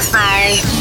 Rock 0.00 0.79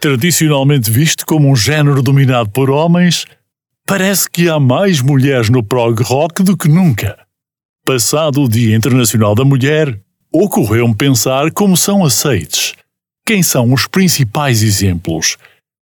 Tradicionalmente 0.00 0.90
visto 0.90 1.26
como 1.26 1.50
um 1.50 1.54
género 1.54 2.02
dominado 2.02 2.48
por 2.48 2.70
homens, 2.70 3.26
parece 3.86 4.30
que 4.30 4.48
há 4.48 4.58
mais 4.58 5.02
mulheres 5.02 5.50
no 5.50 5.62
prog 5.62 6.02
rock 6.02 6.42
do 6.42 6.56
que 6.56 6.68
nunca. 6.68 7.18
Passado 7.84 8.42
o 8.42 8.48
Dia 8.48 8.74
Internacional 8.74 9.34
da 9.34 9.44
Mulher, 9.44 10.00
ocorreu-me 10.32 10.94
pensar 10.94 11.50
como 11.52 11.76
são 11.76 12.02
aceites, 12.02 12.74
quem 13.26 13.42
são 13.42 13.74
os 13.74 13.86
principais 13.86 14.62
exemplos 14.62 15.36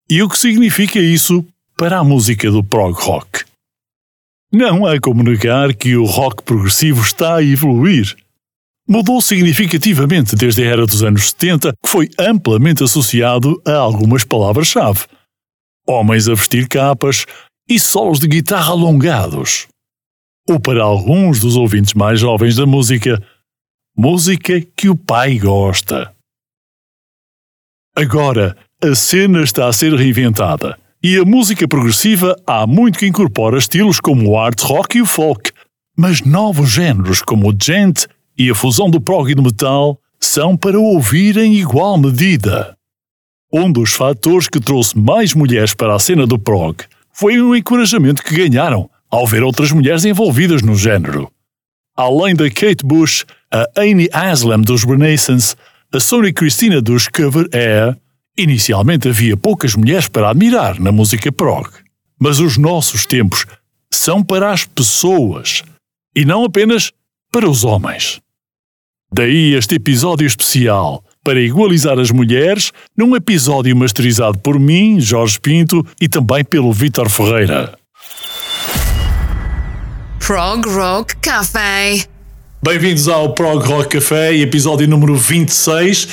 e 0.07 0.21
o 0.21 0.29
que 0.29 0.37
significa 0.37 0.99
isso 0.99 1.43
para 1.75 1.97
a 1.97 2.03
música 2.03 2.51
do 2.51 2.63
prog 2.63 2.93
rock. 2.99 3.43
Não 4.51 4.85
há 4.85 4.99
como 4.99 5.23
negar 5.23 5.73
que 5.73 5.95
o 5.95 6.05
rock 6.05 6.43
progressivo 6.43 7.01
está 7.01 7.37
a 7.37 7.43
evoluir. 7.43 8.15
Mudou 8.87 9.19
significativamente 9.19 10.35
desde 10.35 10.63
a 10.63 10.67
era 10.67 10.85
dos 10.85 11.01
anos 11.01 11.31
70, 11.31 11.73
que 11.83 11.89
foi 11.89 12.07
amplamente 12.19 12.83
associado 12.83 13.59
a 13.65 13.73
algumas 13.73 14.23
palavras-chave: 14.23 15.05
homens 15.87 16.29
a 16.29 16.35
vestir 16.35 16.67
capas 16.67 17.25
e 17.67 17.79
solos 17.79 18.19
de 18.19 18.27
guitarra 18.27 18.71
alongados. 18.71 19.67
Ou 20.47 20.59
para 20.59 20.83
alguns 20.83 21.39
dos 21.39 21.55
ouvintes 21.55 21.95
mais 21.95 22.19
jovens 22.19 22.55
da 22.55 22.67
música, 22.67 23.19
música 23.97 24.61
que 24.61 24.87
o 24.87 24.95
pai 24.95 25.39
gosta. 25.39 26.13
Agora, 27.95 28.55
a 28.83 28.93
cena 28.93 29.41
está 29.41 29.67
a 29.67 29.73
ser 29.73 29.95
reinventada 29.95 30.77
e 31.01 31.17
a 31.17 31.25
música 31.25 31.67
progressiva 31.67 32.35
há 32.45 32.67
muito 32.67 32.99
que 32.99 33.07
incorpora 33.07 33.57
estilos 33.57 33.99
como 33.99 34.29
o 34.29 34.37
art 34.37 34.61
rock 34.61 34.97
e 34.97 35.01
o 35.01 35.07
folk, 35.07 35.51
mas 35.97 36.21
novos 36.21 36.69
géneros 36.69 37.23
como 37.23 37.49
o 37.49 37.55
gent 37.59 38.05
e 38.37 38.49
a 38.49 38.55
fusão 38.55 38.89
do 38.89 38.99
prog 38.99 39.31
e 39.31 39.35
do 39.35 39.43
metal 39.43 39.99
são 40.19 40.57
para 40.57 40.79
ouvir 40.79 41.37
em 41.37 41.55
igual 41.55 41.97
medida. 41.97 42.75
Um 43.51 43.71
dos 43.71 43.93
fatores 43.93 44.47
que 44.47 44.59
trouxe 44.59 44.97
mais 44.97 45.33
mulheres 45.33 45.73
para 45.73 45.95
a 45.95 45.99
cena 45.99 46.27
do 46.27 46.37
prog 46.37 46.83
foi 47.13 47.39
o 47.39 47.55
encorajamento 47.55 48.23
que 48.23 48.35
ganharam 48.35 48.89
ao 49.09 49.25
ver 49.25 49.43
outras 49.43 49.71
mulheres 49.71 50.03
envolvidas 50.03 50.61
no 50.61 50.75
género. 50.75 51.31
Além 51.95 52.35
da 52.35 52.49
Kate 52.49 52.83
Bush, 52.83 53.25
a 53.49 53.65
Amy 53.77 54.09
Aslam 54.11 54.61
dos 54.61 54.83
Renaissance, 54.83 55.55
a 55.93 55.99
Sony 55.99 56.33
Christina 56.33 56.81
dos 56.81 57.07
Cover 57.07 57.47
Air, 57.53 57.97
inicialmente 58.37 59.07
havia 59.07 59.37
poucas 59.37 59.75
mulheres 59.75 60.09
para 60.09 60.29
admirar 60.29 60.77
na 60.79 60.91
música 60.91 61.31
prog. 61.31 61.69
Mas 62.19 62.39
os 62.39 62.57
nossos 62.57 63.05
tempos 63.05 63.45
são 63.89 64.21
para 64.21 64.51
as 64.51 64.65
pessoas 64.65 65.63
e 66.13 66.25
não 66.25 66.43
apenas 66.43 66.91
para 67.31 67.49
os 67.49 67.63
homens. 67.63 68.19
Daí 69.17 69.53
este 69.53 69.75
episódio 69.75 70.27
especial 70.27 71.01
para 71.23 71.39
igualizar 71.39 71.97
as 71.97 72.11
mulheres, 72.11 72.73
num 72.97 73.15
episódio 73.15 73.73
masterizado 73.73 74.37
por 74.39 74.59
mim, 74.59 74.99
Jorge 74.99 75.39
Pinto, 75.39 75.87
e 76.01 76.09
também 76.09 76.43
pelo 76.43 76.73
Vítor 76.73 77.09
Ferreira. 77.09 77.77
Prog 80.19 80.67
Rock 80.67 81.15
Cafe. 81.21 82.14
Bem-vindos 82.65 83.07
ao 83.07 83.31
Prog 83.31 83.63
Rock 83.63 83.89
Café, 83.89 84.35
episódio 84.35 84.87
número 84.87 85.15
26. 85.15 86.07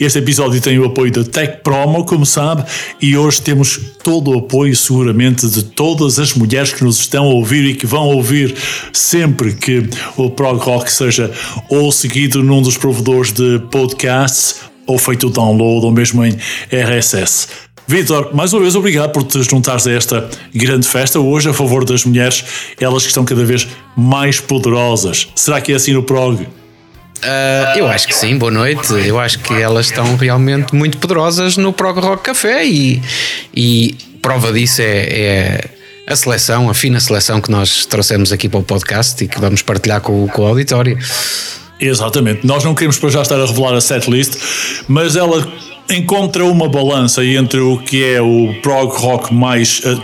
Este 0.00 0.18
episódio 0.18 0.58
tem 0.58 0.78
o 0.78 0.86
apoio 0.86 1.12
da 1.12 1.22
Tech 1.22 1.58
Promo, 1.62 2.02
como 2.06 2.24
sabe, 2.24 2.64
e 2.98 3.14
hoje 3.14 3.42
temos 3.42 3.78
todo 4.02 4.30
o 4.30 4.38
apoio, 4.38 4.74
seguramente, 4.74 5.46
de 5.46 5.62
todas 5.62 6.18
as 6.18 6.32
mulheres 6.32 6.72
que 6.72 6.82
nos 6.82 6.98
estão 6.98 7.26
a 7.26 7.34
ouvir 7.34 7.62
e 7.66 7.74
que 7.74 7.86
vão 7.86 8.06
ouvir 8.06 8.56
sempre 8.90 9.52
que 9.52 9.86
o 10.16 10.30
Prog 10.30 10.58
Rock 10.58 10.90
seja 10.90 11.30
ou 11.68 11.92
seguido 11.92 12.42
num 12.42 12.62
dos 12.62 12.78
provedores 12.78 13.30
de 13.30 13.58
podcasts, 13.70 14.60
ou 14.86 14.96
feito 14.96 15.26
o 15.26 15.30
download, 15.30 15.84
ou 15.84 15.92
mesmo 15.92 16.24
em 16.24 16.34
RSS. 16.72 17.48
Vitor, 17.88 18.34
mais 18.34 18.52
uma 18.52 18.60
vez 18.60 18.74
obrigado 18.74 19.12
por 19.12 19.24
te 19.24 19.42
juntares 19.42 19.86
a 19.86 19.92
esta 19.92 20.28
grande 20.54 20.86
festa 20.86 21.18
hoje 21.18 21.48
a 21.48 21.54
favor 21.54 21.86
das 21.86 22.04
mulheres, 22.04 22.44
elas 22.78 23.02
que 23.02 23.08
estão 23.08 23.24
cada 23.24 23.42
vez 23.46 23.66
mais 23.96 24.40
poderosas. 24.40 25.26
Será 25.34 25.58
que 25.58 25.72
é 25.72 25.76
assim 25.76 25.94
no 25.94 26.02
prog? 26.02 26.42
Uh, 26.42 27.78
eu 27.78 27.88
acho 27.88 28.06
que 28.06 28.14
sim, 28.14 28.36
boa 28.36 28.52
noite. 28.52 28.92
Eu 28.92 29.18
acho 29.18 29.38
que 29.38 29.54
elas 29.54 29.86
estão 29.86 30.16
realmente 30.16 30.74
muito 30.74 30.98
poderosas 30.98 31.56
no 31.56 31.72
Prog 31.72 31.98
Rock 31.98 32.24
Café 32.24 32.66
e, 32.66 33.02
e 33.56 33.96
prova 34.20 34.52
disso 34.52 34.82
é, 34.82 34.84
é 34.86 35.64
a 36.06 36.14
seleção, 36.14 36.68
a 36.68 36.74
fina 36.74 37.00
seleção 37.00 37.40
que 37.40 37.50
nós 37.50 37.86
trouxemos 37.86 38.32
aqui 38.32 38.50
para 38.50 38.60
o 38.60 38.62
podcast 38.62 39.24
e 39.24 39.26
que 39.26 39.40
vamos 39.40 39.62
partilhar 39.62 40.02
com, 40.02 40.28
com 40.28 40.42
o 40.42 40.46
auditório. 40.46 40.98
Exatamente. 41.80 42.46
Nós 42.46 42.62
não 42.64 42.74
queremos 42.74 42.98
para 42.98 43.08
já 43.08 43.22
estar 43.22 43.40
a 43.40 43.46
revelar 43.46 43.72
a 43.72 43.80
setlist, 43.80 44.34
mas 44.86 45.16
ela 45.16 45.50
encontra 45.90 46.44
uma 46.44 46.68
balança 46.68 47.24
entre 47.24 47.60
o 47.60 47.78
que 47.78 48.04
é 48.04 48.20
o 48.20 48.54
prog 48.62 48.92
rock 48.94 49.32
mais 49.32 49.80
uh, 49.80 50.00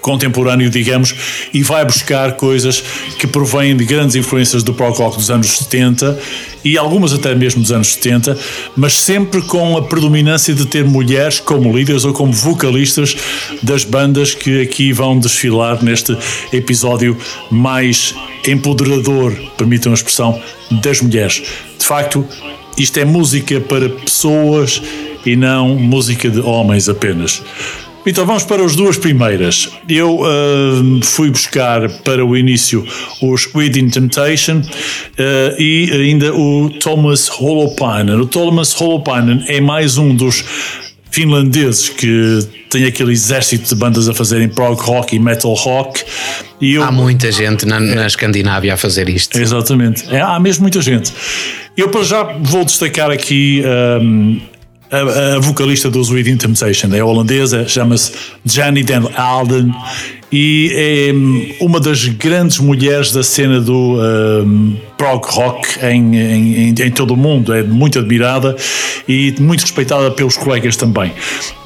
contemporâneo, 0.00 0.70
digamos, 0.70 1.14
e 1.52 1.62
vai 1.62 1.84
buscar 1.84 2.32
coisas 2.32 2.82
que 3.18 3.26
provêm 3.26 3.76
de 3.76 3.84
grandes 3.84 4.16
influências 4.16 4.62
do 4.62 4.74
prog 4.74 4.96
rock 4.96 5.16
dos 5.16 5.30
anos 5.30 5.58
70 5.58 6.18
e 6.64 6.76
algumas 6.76 7.12
até 7.12 7.34
mesmo 7.34 7.62
dos 7.62 7.72
anos 7.72 7.88
70, 7.94 8.36
mas 8.76 8.94
sempre 8.94 9.40
com 9.42 9.76
a 9.76 9.82
predominância 9.82 10.54
de 10.54 10.66
ter 10.66 10.84
mulheres 10.84 11.40
como 11.40 11.76
líderes 11.76 12.04
ou 12.04 12.12
como 12.12 12.32
vocalistas 12.32 13.16
das 13.62 13.84
bandas 13.84 14.34
que 14.34 14.62
aqui 14.62 14.92
vão 14.92 15.18
desfilar 15.18 15.82
neste 15.82 16.16
episódio 16.52 17.16
mais 17.50 18.14
empoderador, 18.46 19.34
permitam 19.56 19.92
a 19.92 19.94
expressão, 19.94 20.40
das 20.82 21.00
mulheres. 21.00 21.42
De 21.78 21.84
facto, 21.84 22.26
isto 22.82 22.98
é 22.98 23.04
música 23.04 23.60
para 23.60 23.88
pessoas 23.88 24.82
e 25.24 25.36
não 25.36 25.76
música 25.76 26.30
de 26.30 26.40
homens 26.40 26.88
apenas. 26.88 27.42
Então 28.06 28.24
vamos 28.24 28.44
para 28.44 28.64
as 28.64 28.74
duas 28.74 28.96
primeiras. 28.96 29.68
Eu 29.86 30.20
uh, 30.20 31.04
fui 31.04 31.30
buscar 31.30 31.88
para 32.02 32.24
o 32.24 32.34
início 32.34 32.86
os 33.20 33.48
Within 33.54 33.90
Temptation 33.90 34.62
uh, 34.62 35.60
e 35.60 35.90
ainda 35.92 36.34
o 36.34 36.70
Thomas 36.70 37.30
Holopainen. 37.30 38.14
O 38.16 38.26
Thomas 38.26 38.78
Holopainen 38.80 39.44
é 39.48 39.60
mais 39.60 39.98
um 39.98 40.14
dos 40.14 40.42
finlandeses 41.10 41.88
que 41.88 42.38
tem 42.70 42.84
aquele 42.84 43.12
exército 43.12 43.68
de 43.68 43.74
bandas 43.74 44.08
a 44.08 44.14
fazerem 44.14 44.48
prog 44.48 44.80
rock 44.80 45.16
e 45.16 45.18
metal 45.18 45.52
rock. 45.52 46.02
E 46.60 46.74
eu, 46.74 46.82
há 46.82 46.92
muita 46.92 47.30
gente 47.32 47.66
na, 47.66 47.80
na 47.80 48.06
Escandinávia 48.06 48.74
a 48.74 48.76
fazer 48.76 49.08
isto. 49.08 49.38
Exatamente, 49.38 50.04
é, 50.14 50.20
há 50.20 50.38
mesmo 50.38 50.62
muita 50.62 50.80
gente. 50.80 51.12
Eu 51.80 51.88
para 51.88 52.02
já 52.04 52.22
vou 52.22 52.62
destacar 52.62 53.10
aqui 53.10 53.62
um, 54.02 54.38
a, 54.90 55.36
a, 55.36 55.40
vocalista 55.40 55.90
dos 55.90 56.10
Within 56.10 56.36
Temptation, 56.36 56.94
é 56.94 57.02
holandesa, 57.02 57.66
chama-se 57.66 58.12
Jenny 58.44 58.82
Den 58.82 59.08
Alden 59.16 59.72
e 60.32 60.70
é 60.74 61.64
uma 61.64 61.80
das 61.80 62.06
grandes 62.06 62.58
mulheres 62.58 63.12
da 63.12 63.22
cena 63.22 63.60
do 63.60 63.98
um, 63.98 64.76
prog 64.96 65.24
rock 65.26 65.84
em, 65.84 66.16
em, 66.16 66.68
em, 66.68 66.90
todo 66.90 67.14
o 67.14 67.16
mundo. 67.16 67.52
É 67.52 67.62
muito 67.62 67.98
admirada 67.98 68.54
e 69.08 69.34
muito 69.40 69.62
respeitada 69.62 70.10
pelos 70.10 70.36
colegas 70.36 70.76
também. 70.76 71.10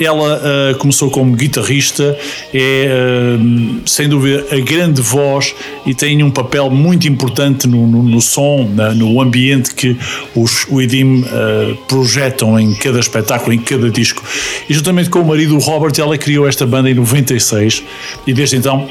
Ela 0.00 0.38
uh, 0.38 0.78
começou 0.78 1.11
como 1.11 1.34
guitarrista, 1.34 2.16
é 2.55 3.37
uh, 3.37 3.81
sem 3.87 4.08
dúvida 4.08 4.46
a 4.50 4.61
grande 4.61 5.02
voz 5.02 5.55
e 5.84 5.94
tem 5.94 6.22
um 6.22 6.31
papel 6.31 6.70
muito 6.70 7.06
importante 7.06 7.67
no, 7.67 7.87
no, 7.87 8.02
no 8.02 8.20
som, 8.20 8.70
na, 8.72 8.94
no 8.94 9.20
ambiente 9.20 9.75
que 9.75 9.96
os 10.34 10.67
Widim 10.70 11.22
uh, 11.22 11.76
projetam 11.88 12.58
em 12.58 12.72
cada 12.75 13.00
espetáculo, 13.00 13.52
em 13.52 13.58
cada 13.58 13.90
disco. 13.90 14.22
E 14.70 14.72
juntamente 14.72 15.10
com 15.10 15.20
o 15.20 15.26
marido 15.26 15.58
Robert, 15.58 15.93
ela 15.99 16.17
criou 16.17 16.49
esta 16.49 16.64
banda 16.64 16.88
em 16.88 16.94
96 16.94 17.82
e 18.26 18.32
desde 18.32 18.53
então 18.54 18.88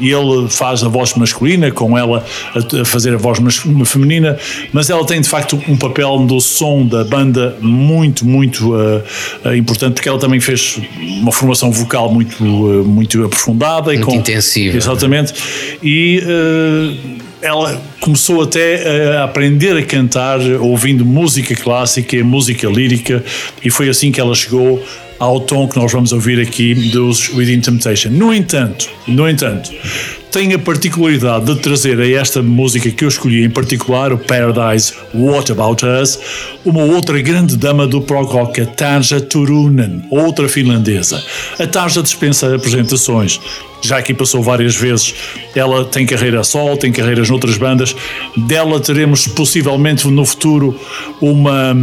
ele 0.00 0.48
faz 0.48 0.82
a 0.82 0.88
voz 0.88 1.14
masculina, 1.14 1.70
com 1.70 1.96
ela 1.96 2.24
a 2.54 2.84
fazer 2.84 3.14
a 3.14 3.16
voz 3.16 3.38
feminina, 3.84 4.38
mas 4.72 4.90
ela 4.90 5.04
tem 5.04 5.20
de 5.20 5.28
facto 5.28 5.60
um 5.68 5.76
papel 5.76 6.18
do 6.20 6.40
som 6.40 6.86
da 6.86 7.04
banda 7.04 7.56
muito, 7.60 8.26
muito 8.26 8.74
uh, 8.74 9.54
importante, 9.56 9.94
porque 9.94 10.08
ela 10.08 10.18
também 10.18 10.40
fez 10.40 10.78
uma 11.20 11.32
formação 11.32 11.70
vocal 11.70 12.12
muito, 12.12 12.42
muito 12.42 13.24
aprofundada 13.24 13.92
muito 13.92 14.02
e 14.02 14.04
com, 14.04 14.14
intensiva. 14.14 14.76
Exatamente. 14.76 15.34
E 15.82 16.22
ela 17.44 17.80
começou 18.00 18.42
até 18.42 19.16
a 19.18 19.24
aprender 19.24 19.76
a 19.76 19.82
cantar 19.82 20.40
ouvindo 20.60 21.04
música 21.04 21.54
clássica, 21.54 22.22
música 22.24 22.66
lírica, 22.68 23.22
e 23.62 23.70
foi 23.70 23.88
assim 23.88 24.10
que 24.10 24.20
ela 24.20 24.34
chegou 24.34 24.82
ao 25.18 25.40
tom 25.40 25.68
que 25.68 25.76
nós 25.76 25.92
vamos 25.92 26.12
ouvir 26.12 26.40
aqui 26.40 26.74
dos 26.74 27.28
Within 27.30 27.60
Temptation. 27.60 28.10
No 28.10 28.32
entanto, 28.32 28.88
no 29.06 29.28
entanto, 29.28 29.70
tem 30.30 30.52
a 30.52 30.58
particularidade 30.58 31.44
de 31.44 31.60
trazer 31.60 32.00
a 32.00 32.10
esta 32.10 32.42
música 32.42 32.90
que 32.90 33.04
eu 33.04 33.08
escolhi, 33.08 33.44
em 33.44 33.50
particular 33.50 34.12
o 34.12 34.18
Paradise 34.18 34.92
What 35.14 35.52
About 35.52 35.84
Us, 35.86 36.18
uma 36.64 36.82
outra 36.82 37.20
grande 37.22 37.56
dama 37.56 37.86
do 37.86 38.00
prog 38.00 38.32
rock, 38.32 38.60
a 38.60 38.66
Tarja 38.66 39.20
Turunen, 39.20 40.02
outra 40.10 40.48
finlandesa. 40.48 41.22
A 41.58 41.66
Tarja 41.66 42.02
dispensa 42.02 42.52
apresentações, 42.52 43.40
já 43.80 43.98
aqui 43.98 44.14
passou 44.14 44.42
várias 44.42 44.74
vezes. 44.74 45.14
Ela 45.54 45.84
tem 45.84 46.06
carreira 46.06 46.40
a 46.40 46.44
sol, 46.44 46.76
tem 46.76 46.90
carreiras 46.90 47.28
noutras 47.28 47.56
bandas. 47.56 47.94
Dela 48.36 48.80
teremos 48.80 49.26
possivelmente 49.26 50.06
no 50.08 50.24
futuro 50.24 50.78
uma, 51.20 51.74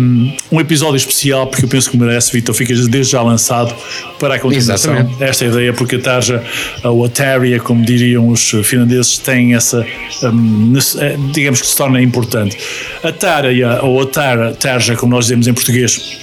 um 0.52 0.60
episódio 0.60 0.98
especial, 0.98 1.48
porque 1.48 1.66
eu 1.66 1.70
penso 1.70 1.90
que 1.90 1.98
merece, 1.98 2.32
Vitor, 2.32 2.54
fica 2.56 2.74
desde 2.74 3.12
já 3.12 3.22
lançado 3.22 3.74
para 4.20 4.36
a 4.36 4.40
continuação. 4.40 4.94
Exatamente. 4.94 5.24
Esta 5.24 5.46
ideia, 5.46 5.74
porque 5.74 5.96
a 5.96 6.00
Tarja, 6.00 6.44
a 6.84 6.92
Otária, 6.92 7.60
como 7.60 7.86
diriam 7.86 8.28
os 8.30 8.52
finlandeses, 8.64 9.18
tem 9.18 9.56
essa, 9.56 9.86
um, 10.24 10.74
eh, 11.00 11.18
digamos 11.32 11.62
que 11.62 11.68
se 11.68 11.76
torna 11.76 12.02
importante. 12.02 12.58
A 13.04 13.12
Tarja, 13.12 13.82
ou 13.84 14.02
a 14.02 14.54
Tarja, 14.54 14.96
como 14.96 15.16
nós 15.16 15.26
dizemos 15.26 15.48
em 15.48 15.54
português, 15.54 16.22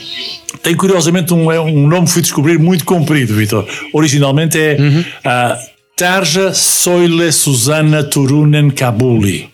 tem 0.62 0.74
curiosamente 0.74 1.32
um, 1.32 1.50
é 1.50 1.60
um 1.60 1.86
nome 1.86 2.06
que 2.06 2.12
fui 2.12 2.22
descobrir 2.22 2.58
muito 2.58 2.84
comprido, 2.84 3.34
Vitor. 3.34 3.66
Originalmente 3.92 4.58
é 4.58 4.76
uhum. 4.78 5.04
a 5.24 5.58
Tarja 5.96 6.52
Soile 6.54 7.32
Susana 7.32 8.04
Turunen 8.04 8.70
Kabuli. 8.70 9.50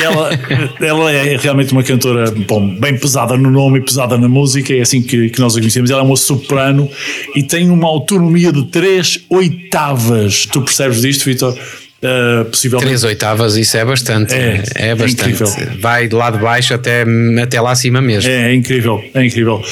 Ela, 0.00 0.30
ela 0.80 1.12
é 1.12 1.36
realmente 1.36 1.72
uma 1.72 1.82
cantora 1.82 2.30
bom, 2.30 2.76
bem 2.76 2.98
pesada 2.98 3.36
no 3.36 3.50
nome 3.50 3.78
e 3.78 3.82
pesada 3.82 4.18
na 4.18 4.28
música, 4.28 4.74
é 4.74 4.80
assim 4.80 5.02
que, 5.02 5.30
que 5.30 5.40
nós 5.40 5.56
a 5.56 5.58
conhecemos. 5.58 5.90
Ela 5.90 6.00
é 6.00 6.04
uma 6.04 6.16
soprano 6.16 6.90
e 7.34 7.42
tem 7.42 7.70
uma 7.70 7.88
autonomia 7.88 8.52
de 8.52 8.64
três 8.66 9.24
oitavas. 9.30 10.46
Tu 10.46 10.60
percebes 10.60 11.00
disto, 11.00 11.24
Vitor? 11.24 11.56
Uh, 12.04 12.44
possivelmente. 12.44 12.86
Três 12.86 13.02
oitavas, 13.02 13.56
isso 13.56 13.78
é 13.78 13.84
bastante. 13.84 14.34
É, 14.34 14.62
é 14.74 14.94
bastante. 14.94 15.42
É 15.42 15.76
Vai 15.80 16.06
de 16.06 16.14
lá 16.14 16.30
de 16.30 16.36
baixo 16.36 16.74
até, 16.74 17.02
até 17.42 17.58
lá 17.58 17.70
acima 17.70 18.02
mesmo. 18.02 18.30
É, 18.30 18.50
é, 18.50 18.54
incrível, 18.54 19.02
é 19.14 19.24
incrível. 19.24 19.62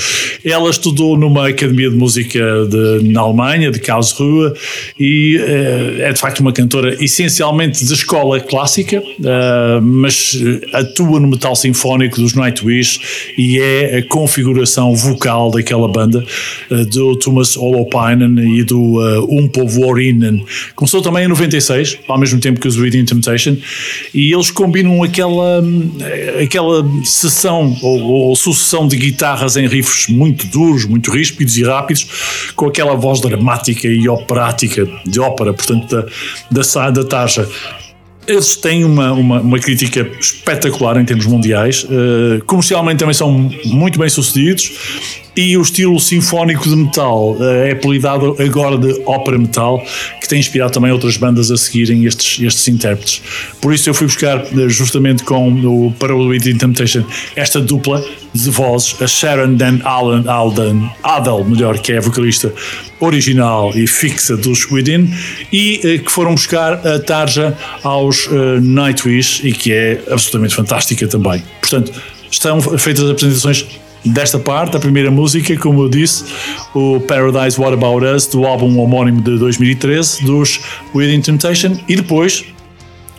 Ela 0.42 0.70
estudou 0.70 1.18
numa 1.18 1.48
academia 1.48 1.90
de 1.90 1.96
música 1.96 2.40
de, 2.70 3.10
na 3.10 3.20
Alemanha, 3.20 3.70
de 3.70 3.78
Karlsruhe, 3.78 4.54
e 4.98 5.36
uh, 5.36 6.02
é 6.04 6.12
de 6.14 6.18
facto 6.18 6.40
uma 6.40 6.54
cantora 6.54 6.96
essencialmente 7.04 7.84
de 7.84 7.92
escola 7.92 8.40
clássica, 8.40 9.00
uh, 9.00 9.82
mas 9.82 10.34
atua 10.72 11.20
no 11.20 11.28
metal 11.28 11.54
sinfónico 11.54 12.18
dos 12.18 12.32
Nightwish 12.32 13.34
e 13.36 13.58
é 13.58 13.98
a 13.98 14.08
configuração 14.08 14.96
vocal 14.96 15.50
daquela 15.50 15.86
banda 15.86 16.24
do 16.90 17.14
Thomas 17.16 17.58
Holopainen 17.58 18.58
e 18.58 18.64
do 18.64 19.26
Umpo 19.28 19.66
Vuorinen. 19.66 20.46
Começou 20.74 21.02
também 21.02 21.24
em 21.24 21.28
96, 21.28 21.98
ao 22.08 22.21
mesmo 22.22 22.40
tempo 22.40 22.60
que 22.60 22.68
os 22.68 22.76
Reading 22.76 23.04
Temptation, 23.04 23.56
e 24.14 24.32
eles 24.32 24.50
combinam 24.50 25.02
aquela, 25.02 25.62
aquela 26.42 26.84
sessão 27.04 27.76
ou, 27.82 28.00
ou, 28.00 28.36
sucessão 28.36 28.88
de 28.88 28.96
guitarras 28.96 29.56
em 29.56 29.66
riffs 29.66 30.08
muito 30.08 30.46
duros, 30.46 30.84
muito 30.84 31.10
ríspidos 31.10 31.56
e 31.56 31.64
rápidos, 31.64 32.52
com 32.56 32.66
aquela 32.66 32.94
voz 32.94 33.20
dramática 33.20 33.86
e 33.86 34.08
operática 34.08 34.88
de 35.06 35.20
ópera, 35.20 35.52
portanto, 35.52 35.88
da, 36.50 36.62
da, 36.62 36.90
da 36.90 37.04
taxa. 37.04 37.48
Eles 38.26 38.54
têm 38.54 38.84
uma, 38.84 39.12
uma, 39.12 39.40
uma, 39.40 39.58
crítica 39.58 40.08
espetacular 40.20 40.96
em 40.96 41.04
termos 41.04 41.26
mundiais, 41.26 41.84
uh, 41.84 42.42
comercialmente 42.46 43.00
também 43.00 43.14
são 43.14 43.50
muito 43.64 43.98
bem 43.98 44.08
sucedidos 44.08 44.70
e 45.36 45.56
o 45.56 45.62
estilo 45.62 45.98
sinfónico 45.98 46.68
de 46.68 46.76
metal 46.76 47.32
uh, 47.32 47.42
é 47.42 47.72
apelidado 47.72 48.36
agora 48.38 48.76
de 48.76 49.02
ópera 49.06 49.38
metal, 49.38 49.82
que 50.20 50.28
tem 50.28 50.38
inspirado 50.38 50.72
também 50.72 50.90
outras 50.90 51.16
bandas 51.16 51.50
a 51.50 51.56
seguirem 51.56 52.04
estes, 52.04 52.40
estes 52.44 52.68
intérpretes. 52.68 53.22
Por 53.60 53.72
isso 53.72 53.88
eu 53.88 53.94
fui 53.94 54.06
buscar 54.06 54.44
uh, 54.44 54.68
justamente 54.68 55.24
com 55.24 55.52
o 55.52 55.92
para 55.92 56.14
o 56.14 56.28
Within 56.28 56.58
Temptation 56.58 57.04
esta 57.34 57.60
dupla 57.60 58.04
de 58.34 58.50
vozes, 58.50 59.00
a 59.00 59.06
Sharon 59.06 59.54
Dan 59.54 59.80
Allen, 59.84 60.24
Alden, 60.26 60.90
Adel, 61.02 61.44
melhor, 61.44 61.78
que 61.78 61.92
é 61.92 61.98
a 61.98 62.00
vocalista 62.00 62.52
original 63.00 63.72
e 63.74 63.86
fixa 63.86 64.36
dos 64.36 64.70
Within, 64.70 65.10
e 65.52 65.80
uh, 65.84 66.04
que 66.04 66.12
foram 66.12 66.34
buscar 66.34 66.86
a 66.86 66.98
Tarja 66.98 67.56
aos 67.82 68.28
Nightwish 68.62 69.46
e 69.46 69.52
que 69.52 69.72
é 69.72 70.02
absolutamente 70.10 70.54
fantástica 70.54 71.06
também. 71.08 71.42
Portanto, 71.60 71.92
estão 72.30 72.60
feitas 72.60 73.04
as 73.04 73.10
apresentações 73.10 73.66
desta 74.04 74.38
parte, 74.38 74.76
a 74.76 74.80
primeira 74.80 75.10
música, 75.10 75.56
como 75.56 75.82
eu 75.82 75.88
disse, 75.88 76.24
o 76.74 77.00
Paradise 77.00 77.60
What 77.60 77.74
About 77.74 78.04
Us, 78.04 78.26
do 78.26 78.46
álbum 78.46 78.78
homónimo 78.78 79.20
de 79.20 79.38
2013, 79.38 80.24
dos 80.24 80.60
Within 80.94 81.20
Temptation, 81.20 81.76
e 81.88 81.96
depois 81.96 82.44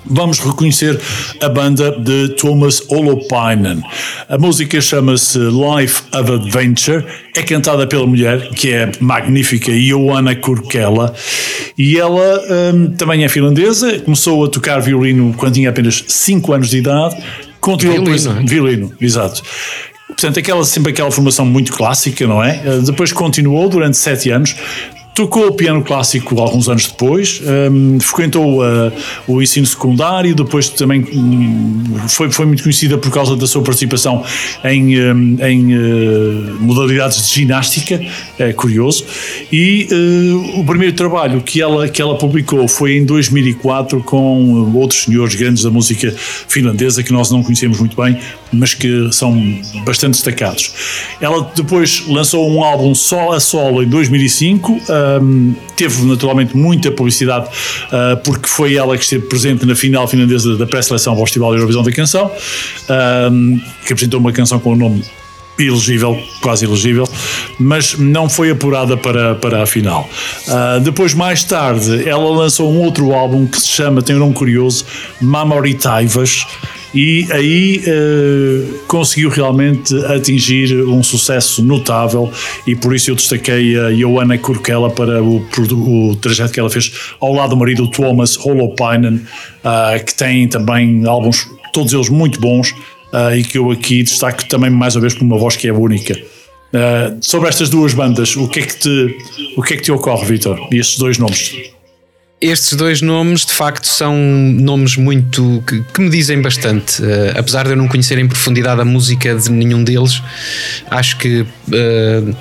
vamos 0.06 0.40
reconhecer 0.40 1.00
a 1.42 1.50
banda 1.50 1.92
de 1.92 2.30
Thomas 2.36 2.84
Holopainen. 2.90 3.82
A 4.28 4.38
música 4.38 4.82
chama-se 4.82 5.40
Life 5.40 6.04
of 6.14 6.32
Adventure, 6.32 7.06
é 7.36 7.42
cantada 7.42 7.88
pela 7.88 8.06
mulher, 8.06 8.50
que 8.50 8.72
é 8.72 8.92
magnífica, 9.00 9.72
Johanna 9.72 10.36
Kurkela, 10.36 11.14
e 11.78 11.98
ela 11.98 12.42
hum, 12.74 12.94
também 12.98 13.24
é 13.24 13.30
finlandesa, 13.30 14.00
começou 14.00 14.44
a 14.46 14.50
tocar 14.50 14.80
violino 14.80 15.34
quando 15.36 15.54
tinha 15.54 15.70
apenas 15.70 16.04
5 16.08 16.54
anos 16.54 16.70
de 16.70 16.78
idade, 16.78 17.16
continuou 17.60 18.04
violino, 18.04 18.18
depois, 18.18 18.44
é? 18.44 18.48
violino, 18.48 18.94
exato. 19.00 19.42
Portanto, 20.14 20.40
aquela, 20.40 20.64
sempre 20.64 20.92
aquela 20.92 21.12
formação 21.12 21.46
muito 21.46 21.74
clássica, 21.74 22.26
não 22.26 22.44
é? 22.44 22.62
Eh, 22.64 22.80
depois 22.86 23.12
continuou 23.12 23.68
durante 23.68 23.98
sete 23.98 24.30
anos, 24.30 24.56
Tocou 25.14 25.48
o 25.48 25.52
piano 25.54 25.84
clássico 25.84 26.40
alguns 26.42 26.68
anos 26.68 26.88
depois, 26.88 27.40
um, 27.72 28.00
frequentou 28.00 28.64
uh, 28.64 28.92
o 29.28 29.44
ensino 29.44 29.66
secundário, 29.66 30.34
depois 30.34 30.70
também 30.70 31.06
um, 31.14 32.08
foi, 32.08 32.32
foi 32.32 32.48
muito 32.48 32.64
conhecida 32.64 32.98
por 32.98 33.12
causa 33.12 33.36
da 33.36 33.46
sua 33.46 33.62
participação 33.62 34.24
em, 34.64 35.00
um, 35.00 35.38
em 35.46 35.76
uh, 35.76 36.58
modalidades 36.60 37.28
de 37.28 37.32
ginástica, 37.32 38.02
é 38.40 38.54
curioso, 38.54 39.06
e 39.52 39.88
uh, 39.92 40.60
o 40.60 40.66
primeiro 40.66 40.96
trabalho 40.96 41.42
que 41.42 41.62
ela, 41.62 41.88
que 41.88 42.02
ela 42.02 42.18
publicou 42.18 42.68
foi 42.68 42.98
em 42.98 43.06
2004 43.06 44.02
com 44.02 44.74
outros 44.74 45.04
senhores 45.04 45.36
grandes 45.36 45.62
da 45.62 45.70
música 45.70 46.12
finlandesa 46.48 47.04
que 47.04 47.14
nós 47.14 47.30
não 47.30 47.44
conhecemos 47.44 47.80
muito 47.80 47.96
bem, 47.96 48.18
mas 48.52 48.74
que 48.74 49.10
são 49.12 49.62
bastante 49.86 50.14
destacados. 50.14 50.74
Ela 51.22 51.52
depois 51.56 52.04
lançou 52.08 52.50
um 52.50 52.64
álbum 52.64 52.96
só 52.96 53.34
a 53.34 53.40
solo 53.40 53.84
em 53.84 53.88
2005 53.88 54.82
teve 55.76 56.04
naturalmente 56.06 56.56
muita 56.56 56.92
publicidade 56.92 57.48
uh, 57.48 58.18
porque 58.24 58.48
foi 58.48 58.76
ela 58.76 58.98
que 58.98 59.04
esteve 59.04 59.26
presente 59.26 59.66
na 59.66 59.76
final 59.76 60.08
finlandesa 60.08 60.58
da 60.58 60.66
pré-seleção 60.66 61.14
ao 61.14 61.26
Festival 61.26 61.54
Eurovisão 61.54 61.84
da 61.84 61.92
Canção, 61.92 62.32
que 63.86 63.94
apresentou 63.94 64.20
uma 64.20 64.32
canção 64.32 64.60
com 64.60 64.74
o 64.74 64.76
nome 64.76 65.04
elegível, 65.58 66.20
quase 66.42 66.66
elegível, 66.66 67.08
mas 67.60 67.98
não 67.98 68.28
foi 68.28 68.50
apurada 68.50 68.98
para, 68.98 69.36
para 69.36 69.64
a 69.64 69.66
final. 69.66 70.10
Uh, 70.48 70.80
depois, 70.80 71.14
mais 71.14 71.44
tarde, 71.44 72.08
ela 72.08 72.30
lançou 72.30 72.72
um 72.72 72.80
outro 72.80 73.14
álbum 73.14 73.46
que 73.46 73.60
se 73.60 73.68
chama, 73.68 74.02
tem 74.02 74.16
um 74.16 74.20
nome 74.20 74.34
curioso, 74.34 74.86
Mamoritaivas, 75.22 76.46
e 76.94 77.28
aí 77.32 77.82
uh, 77.88 78.80
conseguiu 78.88 79.30
realmente 79.30 79.96
atingir 80.06 80.76
um 80.86 81.02
sucesso 81.02 81.64
notável 81.64 82.32
e 82.68 82.76
por 82.76 82.96
isso 82.96 83.10
eu 83.10 83.16
destaquei 83.16 83.78
a 83.78 83.92
Johanna 83.92 84.38
Kurkela 84.38 84.90
para 84.92 85.24
o, 85.24 85.38
o 85.72 86.16
trajeto 86.16 86.54
que 86.54 86.60
ela 86.60 86.70
fez 86.70 86.94
ao 87.20 87.34
lado 87.34 87.52
do 87.52 87.58
marido 87.58 87.88
Thomas 87.88 88.38
Holopainen, 88.38 89.16
uh, 89.16 90.06
que 90.06 90.14
tem 90.14 90.48
também 90.48 91.06
álbuns, 91.06 91.48
todos 91.72 91.94
eles 91.94 92.10
muito 92.10 92.40
bons, 92.40 92.72
uh, 93.14 93.36
e 93.36 93.44
que 93.44 93.58
eu 93.58 93.72
aqui 93.72 94.04
destaco 94.04 94.46
também 94.46 94.70
mais 94.70 94.96
uma 94.96 95.02
vez 95.02 95.14
por 95.14 95.24
uma 95.24 95.38
voz 95.38 95.56
que 95.56 95.68
é 95.68 95.74
única. 95.74 96.14
Uh, 96.74 97.18
sobre 97.22 97.50
estas 97.50 97.70
duas 97.70 97.94
bandas, 97.94 98.36
o 98.36 98.48
que 98.48 98.60
é 98.60 98.64
que 98.64 98.78
te, 98.78 99.18
o 99.56 99.62
que 99.62 99.76
é 99.76 99.78
que 99.78 99.84
te 99.84 99.92
ocorre, 99.92 100.26
Vitor? 100.26 100.68
E 100.72 100.78
estes 100.78 100.98
dois 100.98 101.18
nomes? 101.18 101.73
Estes 102.46 102.74
dois 102.74 103.02
nomes, 103.02 103.46
de 103.46 103.54
facto, 103.54 103.88
são 103.88 104.18
nomes 104.18 104.98
muito 104.98 105.64
que, 105.66 105.82
que 105.82 106.02
me 106.02 106.10
dizem 106.10 106.42
bastante. 106.42 107.02
Uh, 107.02 107.06
apesar 107.38 107.64
de 107.64 107.70
eu 107.70 107.78
não 107.78 107.88
conhecer 107.88 108.18
em 108.18 108.28
profundidade 108.28 108.82
a 108.82 108.84
música 108.84 109.34
de 109.34 109.50
nenhum 109.50 109.82
deles, 109.82 110.22
acho 110.92 111.18
que 111.20 111.40
uh, 111.40 112.36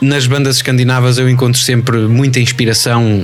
nas 0.00 0.26
bandas 0.26 0.56
escandinavas 0.56 1.18
eu 1.18 1.28
encontro 1.28 1.60
sempre 1.60 1.98
muita 2.08 2.40
inspiração 2.40 3.22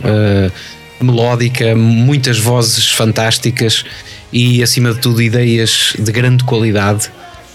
melódica, 1.00 1.74
muitas 1.74 2.38
vozes 2.38 2.90
fantásticas 2.90 3.82
e, 4.30 4.62
acima 4.62 4.92
de 4.92 5.00
tudo, 5.00 5.22
ideias 5.22 5.94
de 5.98 6.12
grande 6.12 6.44
qualidade. 6.44 7.10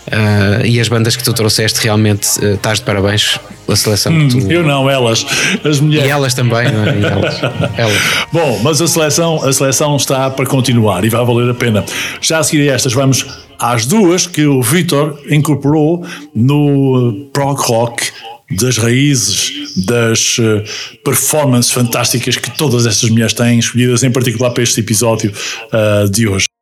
Uh, 0.07 0.65
e 0.65 0.79
as 0.81 0.89
bandas 0.89 1.15
que 1.15 1.24
tu 1.24 1.33
trouxeste 1.33 1.81
realmente 1.81 2.27
uh, 2.39 2.55
estás 2.55 2.79
de 2.79 2.86
parabéns 2.86 3.39
pela 3.65 3.75
seleção 3.77 4.12
hum, 4.12 4.27
tu... 4.27 4.51
Eu 4.51 4.62
não, 4.62 4.89
elas, 4.89 5.25
as 5.63 5.79
mulheres. 5.79 6.07
E 6.07 6.12
elas 6.12 6.33
também, 6.33 6.69
não 6.69 6.83
é? 6.83 7.12
elas, 7.12 7.41
elas. 7.77 8.01
Bom, 8.31 8.60
mas 8.62 8.81
a 8.81 8.88
seleção, 8.88 9.41
a 9.43 9.53
seleção 9.53 9.95
está 9.95 10.29
para 10.29 10.45
continuar 10.45 11.05
e 11.05 11.10
vai 11.10 11.25
valer 11.25 11.50
a 11.50 11.53
pena. 11.53 11.86
Já 12.19 12.39
a 12.39 12.43
seguir 12.43 12.69
a 12.69 12.74
estas, 12.74 12.91
vamos 12.91 13.25
às 13.57 13.86
duas 13.86 14.27
que 14.27 14.45
o 14.45 14.62
Vitor 14.62 15.17
incorporou 15.29 16.05
no 16.36 17.29
prog 17.31 17.62
rock 17.62 18.12
das 18.51 18.77
raízes, 18.77 19.51
das 19.86 20.38
uh, 20.38 20.63
performances 21.03 21.72
fantásticas 21.72 22.36
que 22.36 22.51
todas 22.51 22.86
estas 22.86 23.10
mulheres 23.10 23.33
têm, 23.33 23.57
escolhidas 23.57 24.03
em 24.03 24.12
particular 24.12 24.51
para 24.51 24.63
este 24.63 24.81
episódio 24.81 25.31
uh, 25.72 26.10
de 26.10 26.27
hoje. 26.27 26.52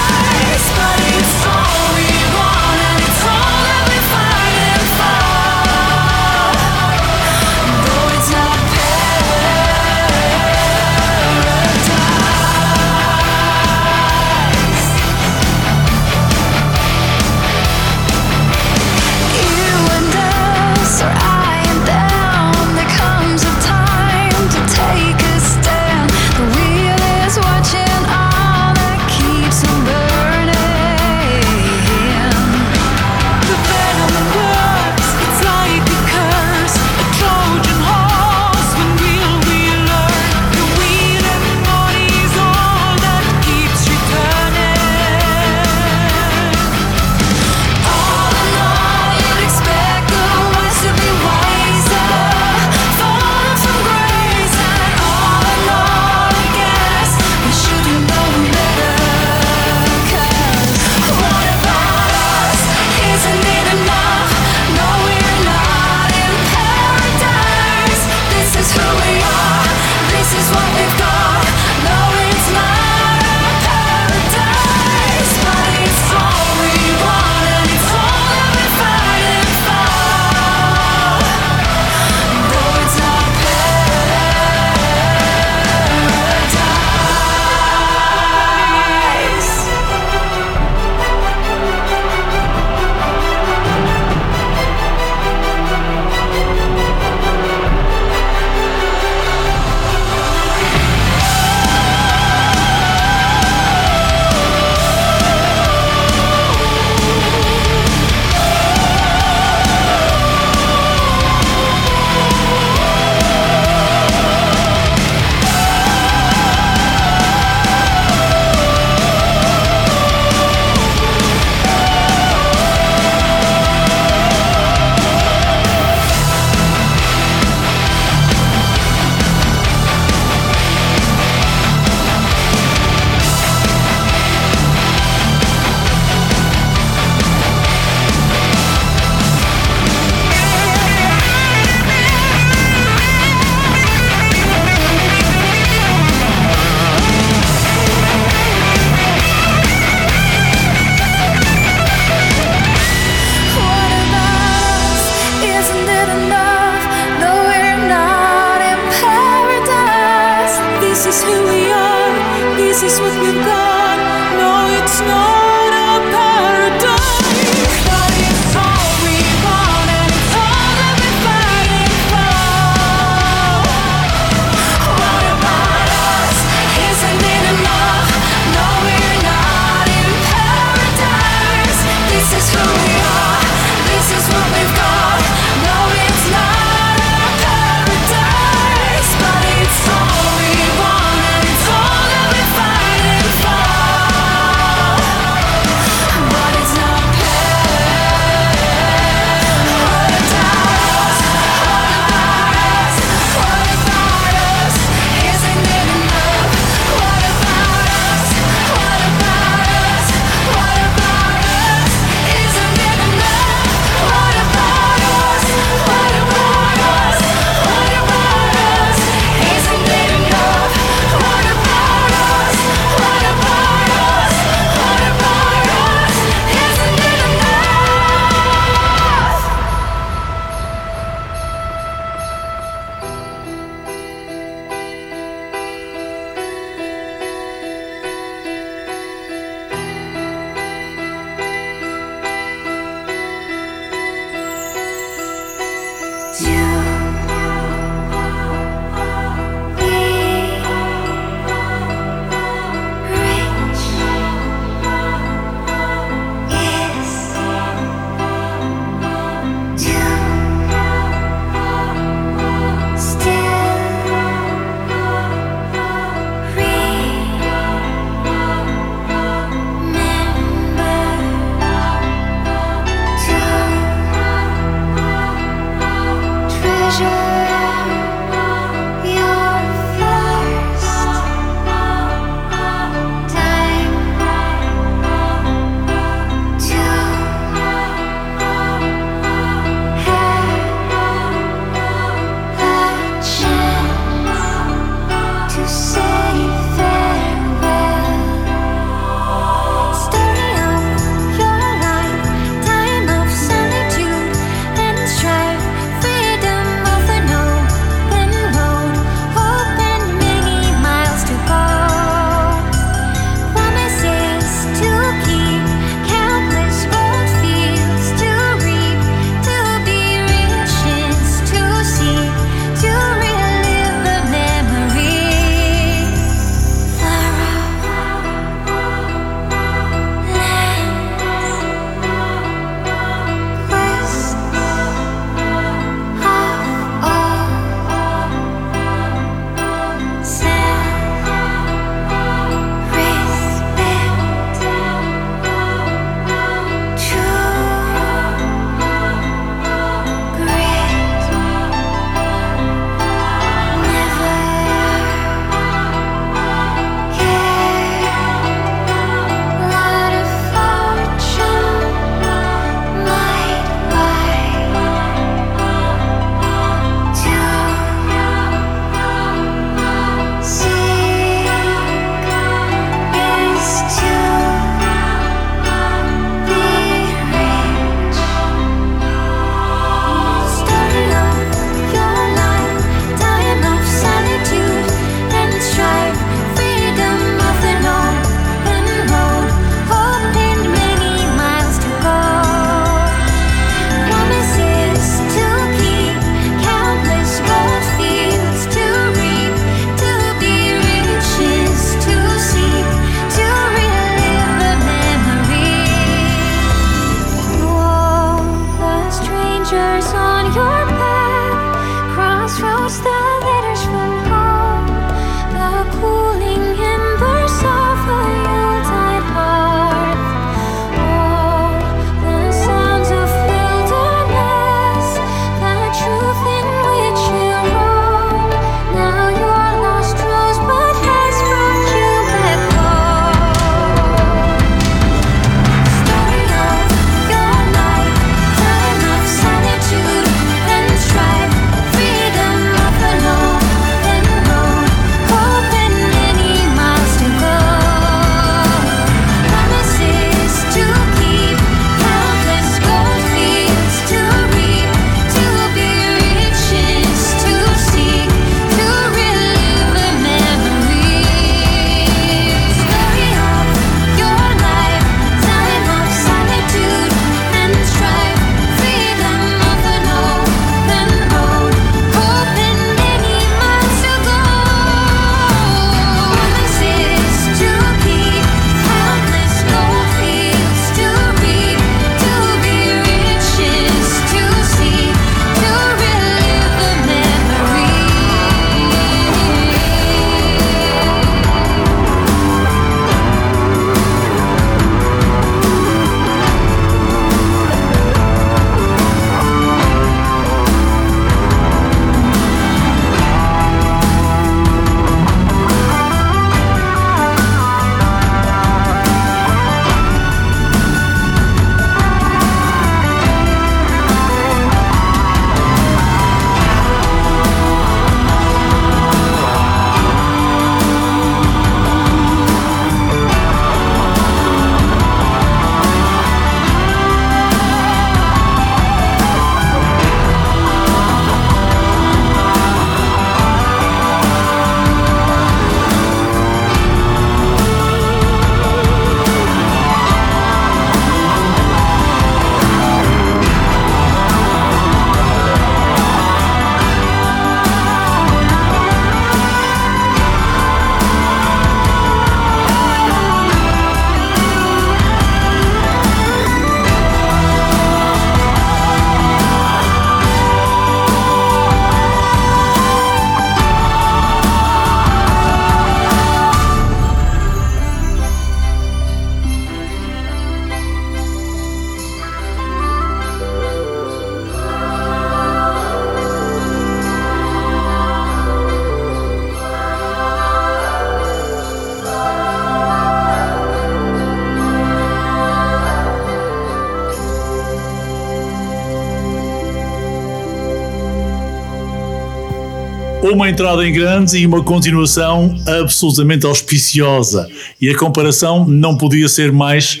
Uma 593.34 593.50
entrada 593.50 593.86
em 593.86 593.92
grande 593.92 594.38
e 594.38 594.46
uma 594.46 594.62
continuação 594.62 595.54
absolutamente 595.66 596.46
auspiciosa. 596.46 597.48
E 597.80 597.90
a 597.90 597.98
comparação 597.98 598.66
não 598.66 598.96
podia 598.96 599.28
ser 599.28 599.52
mais 599.52 600.00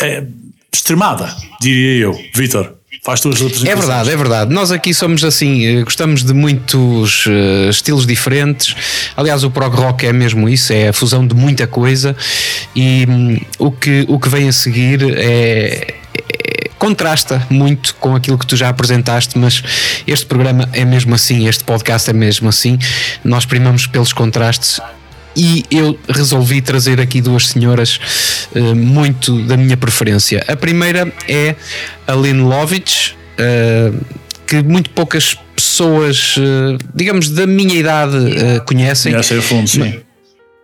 é, 0.00 0.24
extremada, 0.72 1.34
diria 1.60 2.04
eu. 2.04 2.18
Vitor, 2.34 2.74
faz 3.02 3.20
tuas 3.20 3.40
É 3.64 3.74
verdade, 3.74 4.10
é 4.10 4.16
verdade. 4.16 4.52
Nós 4.52 4.70
aqui 4.70 4.92
somos 4.92 5.24
assim, 5.24 5.64
eh, 5.64 5.82
gostamos 5.82 6.22
de 6.22 6.34
muitos 6.34 7.26
uh, 7.26 7.70
estilos 7.70 8.06
diferentes. 8.06 8.76
Aliás, 9.16 9.44
o 9.44 9.50
prog 9.50 9.74
rock 9.74 10.06
é 10.06 10.12
mesmo 10.12 10.48
isso, 10.48 10.72
é 10.72 10.88
a 10.88 10.92
fusão 10.92 11.26
de 11.26 11.34
muita 11.34 11.66
coisa. 11.66 12.14
E 12.76 13.06
um, 13.08 13.40
o, 13.58 13.70
que, 13.70 14.04
o 14.08 14.18
que 14.18 14.28
vem 14.28 14.48
a 14.48 14.52
seguir 14.52 15.02
é, 15.16 15.86
é 15.88 15.94
contrasta 16.78 17.44
muito 17.50 17.94
com 17.96 18.14
aquilo 18.14 18.38
que 18.38 18.46
tu 18.46 18.56
já 18.56 18.68
apresentaste, 18.68 19.36
mas 19.38 19.62
este 20.06 20.26
programa 20.26 20.68
é 20.72 20.84
mesmo 20.84 21.14
assim, 21.14 21.48
este 21.48 21.64
podcast 21.64 22.08
é 22.08 22.12
mesmo 22.12 22.48
assim. 22.48 22.78
Nós 23.24 23.44
primamos 23.44 23.86
pelos 23.86 24.12
contrastes 24.12 24.80
e 25.36 25.64
eu 25.70 25.98
resolvi 26.08 26.60
trazer 26.60 27.00
aqui 27.00 27.20
duas 27.20 27.48
senhoras 27.48 28.00
uh, 28.54 28.74
muito 28.74 29.40
da 29.42 29.56
minha 29.56 29.76
preferência. 29.76 30.44
A 30.48 30.56
primeira 30.56 31.12
é 31.28 31.54
a 32.06 32.14
Lynn 32.14 32.42
Lovitch, 32.42 33.12
uh, 33.12 34.04
que 34.46 34.62
muito 34.62 34.90
poucas 34.90 35.38
pessoas, 35.54 36.36
uh, 36.36 36.78
digamos, 36.94 37.30
da 37.30 37.46
minha 37.46 37.74
idade 37.74 38.16
conhecem. 38.66 39.12
Conhecem 39.12 39.38
a 39.38 39.42
fundo, 39.42 39.68
sim. 39.68 40.00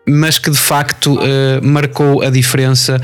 Mas 0.08 0.38
que 0.38 0.50
de 0.50 0.58
facto 0.58 1.18
marcou 1.62 2.22
a 2.22 2.28
diferença 2.28 3.00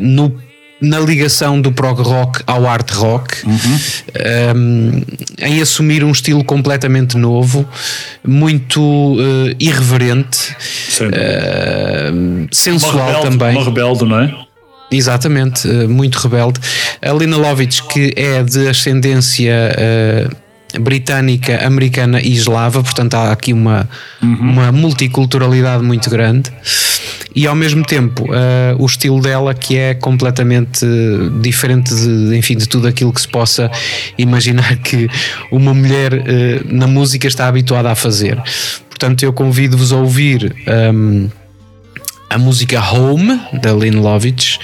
no 0.00 0.36
na 0.80 1.00
ligação 1.00 1.60
do 1.60 1.72
prog 1.72 2.00
rock 2.02 2.42
ao 2.46 2.66
art 2.66 2.90
rock, 2.92 3.44
uhum. 3.44 3.78
um, 4.56 5.02
em 5.40 5.60
assumir 5.60 6.04
um 6.04 6.12
estilo 6.12 6.44
completamente 6.44 7.16
novo, 7.16 7.68
muito 8.24 8.80
uh, 8.80 9.54
irreverente, 9.58 10.52
uh, 11.00 12.48
sensual 12.52 12.94
uma 12.94 13.06
rebelde, 13.06 13.30
também. 13.30 13.56
Uma 13.56 13.64
rebelde, 13.64 14.04
não 14.04 14.20
é? 14.20 14.34
Exatamente, 14.90 15.66
uh, 15.66 15.88
muito 15.88 16.16
rebelde. 16.16 16.60
A 17.02 17.12
Lina 17.12 17.36
Lovitch, 17.36 17.80
que 17.82 18.12
é 18.16 18.42
de 18.42 18.68
ascendência 18.68 19.74
britânica, 20.80 21.66
americana 21.66 22.20
e 22.20 22.34
eslava, 22.34 22.82
portanto 22.82 23.14
há 23.14 23.32
aqui 23.32 23.52
uma, 23.52 23.88
uhum. 24.22 24.36
uma 24.38 24.70
multiculturalidade 24.70 25.82
muito 25.82 26.10
grande 26.10 26.52
e 27.34 27.46
ao 27.46 27.54
mesmo 27.54 27.84
tempo 27.84 28.24
uh, 28.24 28.82
o 28.82 28.86
estilo 28.86 29.20
dela 29.20 29.54
que 29.54 29.76
é 29.76 29.94
completamente 29.94 30.84
diferente 31.40 31.94
de, 31.94 32.36
enfim, 32.36 32.56
de 32.56 32.68
tudo 32.68 32.88
aquilo 32.88 33.12
que 33.12 33.20
se 33.20 33.28
possa 33.28 33.70
imaginar 34.16 34.76
que 34.78 35.08
uma 35.50 35.74
mulher 35.74 36.14
uh, 36.14 36.18
na 36.64 36.86
música 36.86 37.26
está 37.28 37.46
habituada 37.46 37.90
a 37.90 37.94
fazer. 37.94 38.40
Portanto, 38.88 39.22
eu 39.22 39.32
convido-vos 39.32 39.92
a 39.92 39.96
ouvir 39.96 40.54
um, 40.92 41.28
a 42.28 42.38
música 42.38 42.80
Home 42.80 43.40
da 43.62 43.72
Lynn 43.72 44.00
Lovitch. 44.00 44.56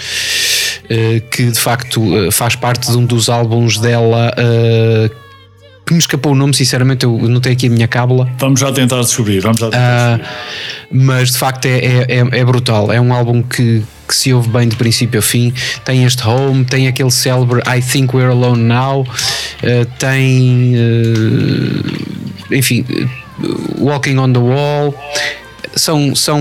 Uh, 0.85 1.19
que 1.31 1.51
de 1.51 1.59
facto 1.59 2.31
faz 2.31 2.55
parte 2.55 2.91
de 2.91 2.99
um 2.99 3.07
dos 3.07 3.31
álbuns 3.31 3.79
dela 3.79 4.31
que 5.87 5.93
me 5.93 5.99
escapou 5.99 6.33
o 6.33 6.35
nome, 6.35 6.55
sinceramente, 6.55 7.05
eu 7.05 7.13
não 7.29 7.41
tenho 7.41 7.55
aqui 7.55 7.67
a 7.67 7.71
minha 7.71 7.87
cábula. 7.87 8.29
Vamos 8.39 8.61
já 8.61 8.73
tentar 8.73 9.01
descobrir, 9.01 9.41
vamos 9.41 9.61
já 9.61 9.71
tentar 9.71 10.17
descobrir. 10.17 10.35
Mas 10.91 11.33
de 11.33 11.39
facto 11.39 11.67
é, 11.67 11.79
é, 11.79 12.07
é, 12.09 12.19
é, 12.41 12.45
brutal. 12.45 12.93
É 12.93 13.01
um 13.01 13.13
álbum 13.13 13.43
que, 13.43 13.83
que 14.09 14.17
se 14.17 14.33
ouve 14.33 14.49
bem 14.49 14.69
de 14.69 14.77
princípio 14.77 15.19
a 15.19 15.23
fim. 15.23 15.53
Tem 15.85 16.05
este 16.05 16.27
Home, 16.27 16.65
tem 16.65 16.89
aquele 16.89 17.11
célebre 17.11 17.61
I 17.67 17.83
Think 17.83 18.17
We're 18.17 18.31
Alone 18.31 18.63
Now, 18.63 19.03
uh, 19.03 19.07
tem. 19.99 20.75
Uh, 20.75 22.55
enfim, 22.55 22.85
Walking 23.79 24.17
on 24.19 24.33
the 24.33 24.39
Wall 24.39 24.95
são, 25.77 26.15
são 26.15 26.41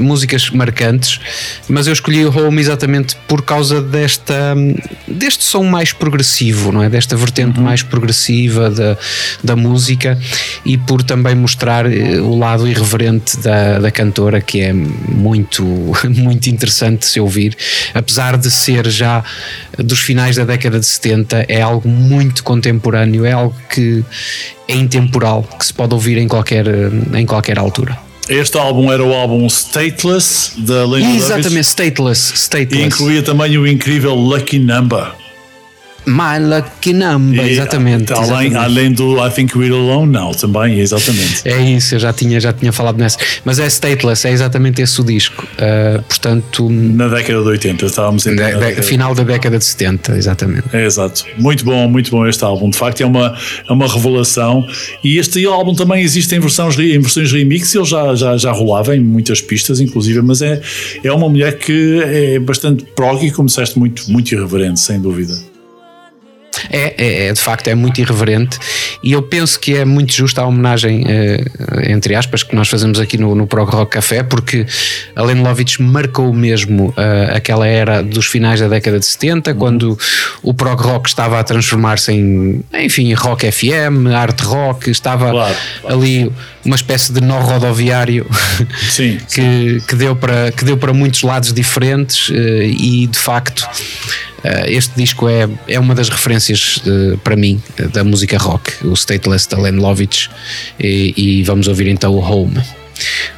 músicas 0.00 0.50
marcantes, 0.50 1.20
mas 1.68 1.86
eu 1.86 1.92
escolhi 1.92 2.24
o 2.24 2.36
Home 2.36 2.60
exatamente 2.60 3.16
por 3.28 3.42
causa 3.42 3.80
desta, 3.80 4.54
deste 5.06 5.44
som 5.44 5.64
mais 5.64 5.92
progressivo, 5.92 6.72
não 6.72 6.82
é? 6.82 6.88
Desta 6.88 7.16
vertente 7.16 7.58
uhum. 7.58 7.64
mais 7.64 7.82
progressiva 7.82 8.70
da, 8.70 8.96
da 9.42 9.56
música 9.56 10.18
e 10.64 10.76
por 10.76 11.02
também 11.02 11.34
mostrar 11.34 11.90
eh, 11.90 12.20
o 12.20 12.36
lado 12.36 12.66
irreverente 12.66 13.36
da, 13.38 13.78
da 13.78 13.90
cantora, 13.90 14.40
que 14.40 14.60
é 14.60 14.72
muito, 14.72 15.64
muito 16.08 16.48
interessante 16.48 17.06
se 17.06 17.20
ouvir, 17.20 17.56
apesar 17.92 18.36
de 18.36 18.50
ser 18.50 18.88
já 18.88 19.22
dos 19.78 19.98
finais 19.98 20.36
da 20.36 20.44
década 20.44 20.78
de 20.78 20.86
70, 20.86 21.46
é 21.48 21.60
algo 21.60 21.88
muito 21.88 22.42
contemporâneo, 22.42 23.24
é 23.24 23.32
algo 23.32 23.54
que 23.68 24.04
é 24.68 24.74
intemporal, 24.74 25.42
que 25.58 25.66
se 25.66 25.74
pode 25.74 25.94
ouvir 25.94 26.18
em 26.18 26.28
qualquer, 26.28 26.66
em 27.14 27.26
qualquer 27.26 27.58
altura. 27.58 27.98
Este 28.28 28.56
álbum 28.58 28.90
era 28.90 29.02
o 29.02 29.12
álbum 29.12 29.46
Stateless 29.46 30.52
da 30.56 30.86
Lady 30.86 31.16
Exatamente, 31.16 31.60
Stateless, 31.60 32.32
Stateless. 32.34 32.82
E 32.82 32.86
incluía 32.86 33.22
também 33.22 33.58
o 33.58 33.66
incrível 33.66 34.14
Lucky 34.14 34.58
Number. 34.58 35.23
My 36.06 36.38
Lucky 36.38 36.92
Number, 36.92 37.46
exatamente, 37.46 38.12
além, 38.12 38.48
exatamente. 38.48 38.56
Além 38.56 38.92
do 38.92 39.26
I 39.26 39.30
Think 39.30 39.56
We're 39.56 39.74
Alone 39.74 40.12
Now 40.12 40.34
também, 40.34 40.78
exatamente. 40.78 41.42
É 41.44 41.60
isso, 41.62 41.94
eu 41.94 41.98
já 41.98 42.12
tinha, 42.12 42.38
já 42.38 42.52
tinha 42.52 42.72
falado 42.72 42.98
nessa. 42.98 43.18
Mas 43.44 43.58
é 43.58 43.66
Stateless, 43.66 44.26
é 44.26 44.32
exatamente 44.32 44.82
esse 44.82 45.00
o 45.00 45.04
disco. 45.04 45.46
Uh, 45.54 46.02
portanto. 46.02 46.68
Na 46.70 47.08
década 47.08 47.40
de 47.40 47.48
80, 47.48 47.86
estávamos 47.86 48.26
em. 48.26 48.36
De, 48.36 48.82
final 48.82 49.14
da 49.14 49.22
década 49.22 49.58
de 49.58 49.64
70, 49.64 50.16
exatamente. 50.16 50.64
É, 50.72 50.84
exato. 50.84 51.24
Muito 51.38 51.64
bom, 51.64 51.88
muito 51.88 52.10
bom 52.10 52.26
este 52.26 52.44
álbum. 52.44 52.68
De 52.68 52.76
facto, 52.76 53.00
é 53.00 53.06
uma, 53.06 53.36
é 53.68 53.72
uma 53.72 53.90
revelação. 53.90 54.66
E 55.02 55.18
este 55.18 55.44
álbum 55.46 55.74
também 55.74 56.02
existe 56.02 56.34
em, 56.34 56.40
versões, 56.40 56.78
em 56.78 56.98
versões 56.98 57.32
remix, 57.32 57.74
ele 57.74 57.84
já, 57.84 58.14
já, 58.14 58.36
já 58.36 58.52
rolava 58.52 58.94
em 58.94 59.00
muitas 59.00 59.40
pistas, 59.40 59.80
inclusive, 59.80 60.20
mas 60.22 60.42
é, 60.42 60.60
é 61.02 61.12
uma 61.12 61.28
mulher 61.28 61.58
que 61.58 62.00
é 62.02 62.38
bastante 62.38 62.84
prog 62.94 63.24
e, 63.24 63.30
como 63.30 63.46
disseste, 63.46 63.78
muito, 63.78 64.10
muito 64.10 64.34
irreverente, 64.34 64.80
sem 64.80 65.00
dúvida. 65.00 65.53
É, 66.70 66.94
é, 66.96 67.26
é, 67.26 67.32
de 67.32 67.40
facto 67.40 67.68
é 67.68 67.74
muito 67.74 68.00
irreverente 68.00 68.58
e 69.02 69.12
eu 69.12 69.22
penso 69.22 69.58
que 69.60 69.76
é 69.76 69.84
muito 69.84 70.12
justa 70.14 70.40
a 70.40 70.46
homenagem, 70.46 71.04
eh, 71.06 71.44
entre 71.88 72.14
aspas, 72.14 72.42
que 72.42 72.54
nós 72.54 72.68
fazemos 72.68 72.98
aqui 72.98 73.18
no, 73.18 73.34
no 73.34 73.46
Prog 73.46 73.70
Rock 73.70 73.92
Café, 73.92 74.22
porque 74.22 74.66
a 75.14 75.22
Len 75.22 75.42
Lovitch 75.42 75.78
marcou 75.78 76.32
mesmo 76.32 76.88
uh, 76.88 77.34
aquela 77.34 77.66
era 77.66 78.02
dos 78.02 78.26
finais 78.26 78.60
da 78.60 78.68
década 78.68 78.98
de 78.98 79.06
70, 79.06 79.50
uhum. 79.50 79.56
quando 79.58 79.98
o 80.42 80.54
Prog 80.54 80.80
Rock 80.80 81.08
estava 81.08 81.38
a 81.38 81.44
transformar-se 81.44 82.12
em, 82.12 82.62
enfim, 82.72 83.12
rock 83.12 83.50
FM, 83.50 84.08
art 84.14 84.40
rock, 84.40 84.90
estava 84.90 85.30
claro, 85.30 85.54
claro. 85.82 85.96
ali 85.96 86.32
uma 86.64 86.76
espécie 86.76 87.12
de 87.12 87.20
nó 87.20 87.40
rodoviário 87.40 88.26
sim, 88.88 89.18
que, 89.30 89.80
sim. 89.80 89.86
que, 89.86 89.94
deu 89.96 90.16
para, 90.16 90.50
que 90.50 90.64
deu 90.64 90.78
para 90.78 90.92
muitos 90.92 91.22
lados 91.22 91.52
diferentes 91.52 92.30
uh, 92.30 92.32
e 92.34 93.06
de 93.06 93.18
facto 93.18 93.68
este 94.66 94.94
disco 94.96 95.28
é, 95.28 95.48
é 95.66 95.80
uma 95.80 95.94
das 95.94 96.08
referências 96.08 96.76
uh, 96.86 97.16
para 97.18 97.36
mim 97.36 97.62
da 97.92 98.04
música 98.04 98.36
rock, 98.36 98.86
o 98.86 98.92
Stateless 98.92 99.48
da 99.48 99.58
Len 99.58 99.76
Lovitch, 99.76 100.28
e, 100.78 101.14
e, 101.16 101.42
vamos 101.42 101.66
ouvir 101.66 101.88
então 101.88 102.12
o 102.12 102.18
Home. 102.18 102.60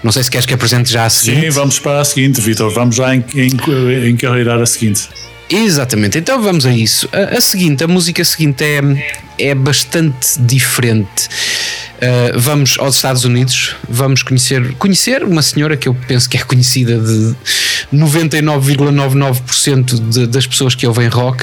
Não 0.02 0.12
sei 0.12 0.22
se 0.22 0.30
queres 0.30 0.46
que 0.46 0.54
apresente 0.54 0.92
já 0.92 1.06
a 1.06 1.10
seguinte. 1.10 1.46
Sim, 1.46 1.50
vamos 1.50 1.78
para 1.78 2.00
a 2.00 2.04
seguinte, 2.04 2.40
Vitor. 2.40 2.70
Vamos 2.72 2.96
já 2.96 3.14
encarreirar 3.14 4.60
a 4.60 4.66
seguinte. 4.66 5.08
Exatamente, 5.48 6.18
então 6.18 6.42
vamos 6.42 6.66
a 6.66 6.72
isso. 6.72 7.08
A, 7.12 7.36
a 7.36 7.40
seguinte, 7.40 7.84
a 7.84 7.86
música 7.86 8.24
seguinte 8.24 8.64
é, 8.64 8.80
é 9.38 9.54
bastante 9.54 10.40
diferente. 10.40 11.28
Uh, 11.96 12.38
vamos 12.38 12.76
aos 12.78 12.94
Estados 12.96 13.24
Unidos, 13.24 13.74
vamos 13.88 14.22
conhecer, 14.22 14.74
conhecer 14.74 15.24
uma 15.24 15.40
senhora 15.40 15.78
que 15.78 15.88
eu 15.88 15.96
penso 16.06 16.28
que 16.28 16.36
é 16.36 16.42
conhecida 16.42 16.98
de 16.98 17.34
99,99% 17.92 20.26
das 20.26 20.46
pessoas 20.46 20.74
que 20.74 20.86
ouvem 20.86 21.08
rock 21.08 21.42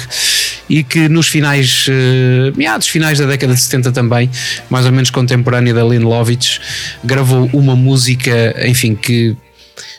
e 0.70 0.84
que 0.84 1.10
nos 1.10 1.28
finais, 1.28 1.88
uh, 1.88 2.56
meados 2.56 2.88
finais 2.88 3.18
da 3.18 3.26
década 3.26 3.56
de 3.56 3.62
70 3.62 3.92
também, 3.92 4.30
mais 4.70 4.86
ou 4.86 4.92
menos 4.92 5.10
contemporânea 5.10 5.74
da 5.74 5.84
Lynn 5.84 6.04
Lovitch, 6.04 6.60
gravou 7.04 7.50
uma 7.52 7.76
música, 7.76 8.56
enfim, 8.68 8.94
que 8.94 9.36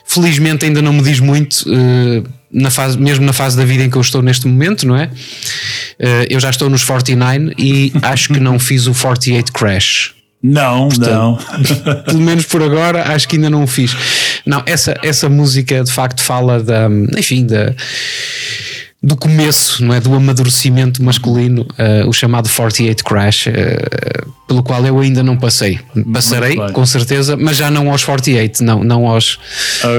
felizmente 0.05 0.63
ainda 0.63 0.81
não 0.81 0.93
me 0.93 1.01
diz 1.01 1.19
muito. 1.19 1.65
Uh, 1.69 2.23
na 2.49 2.71
fase, 2.71 2.97
mesmo 2.97 3.25
na 3.25 3.33
fase 3.33 3.57
da 3.57 3.65
vida 3.65 3.83
em 3.83 3.89
que 3.89 3.97
eu 3.97 4.01
estou 4.01 4.21
neste 4.21 4.47
momento, 4.47 4.87
não 4.87 4.95
é? 4.95 5.09
Eu 6.29 6.39
já 6.39 6.49
estou 6.49 6.69
nos 6.69 6.85
49 6.85 7.53
e 7.57 7.91
acho 8.01 8.29
que 8.29 8.39
não 8.39 8.57
fiz 8.57 8.87
o 8.87 8.93
48 8.93 9.51
Crash. 9.51 10.15
Não, 10.47 10.89
Portanto, 10.89 11.11
não. 11.11 11.37
pelo 12.05 12.19
menos 12.19 12.45
por 12.45 12.61
agora, 12.61 13.13
acho 13.13 13.27
que 13.27 13.35
ainda 13.35 13.49
não 13.49 13.63
o 13.63 13.67
fiz. 13.67 13.95
Não, 14.45 14.61
essa, 14.65 14.95
essa 15.01 15.27
música 15.27 15.83
de 15.83 15.91
facto 15.91 16.21
fala 16.21 16.61
da, 16.61 16.87
enfim, 17.17 17.45
da 17.45 17.73
do 19.01 19.15
começo, 19.15 19.85
não 19.85 19.93
é? 19.93 19.99
Do 19.99 20.13
amadurecimento 20.15 21.03
masculino, 21.03 21.61
uh, 21.61 22.09
o 22.09 22.13
chamado 22.13 22.49
48 22.49 23.03
Crash, 23.03 23.47
uh, 23.47 23.51
pelo 24.47 24.63
qual 24.63 24.83
eu 24.83 24.99
ainda 24.99 25.21
não 25.21 25.37
passei. 25.37 25.79
Passarei, 26.11 26.55
com 26.73 26.85
certeza, 26.87 27.37
mas 27.37 27.57
já 27.57 27.69
não 27.69 27.91
aos 27.91 28.03
48, 28.03 28.63
não, 28.63 28.83
não 28.83 29.07
aos, 29.07 29.39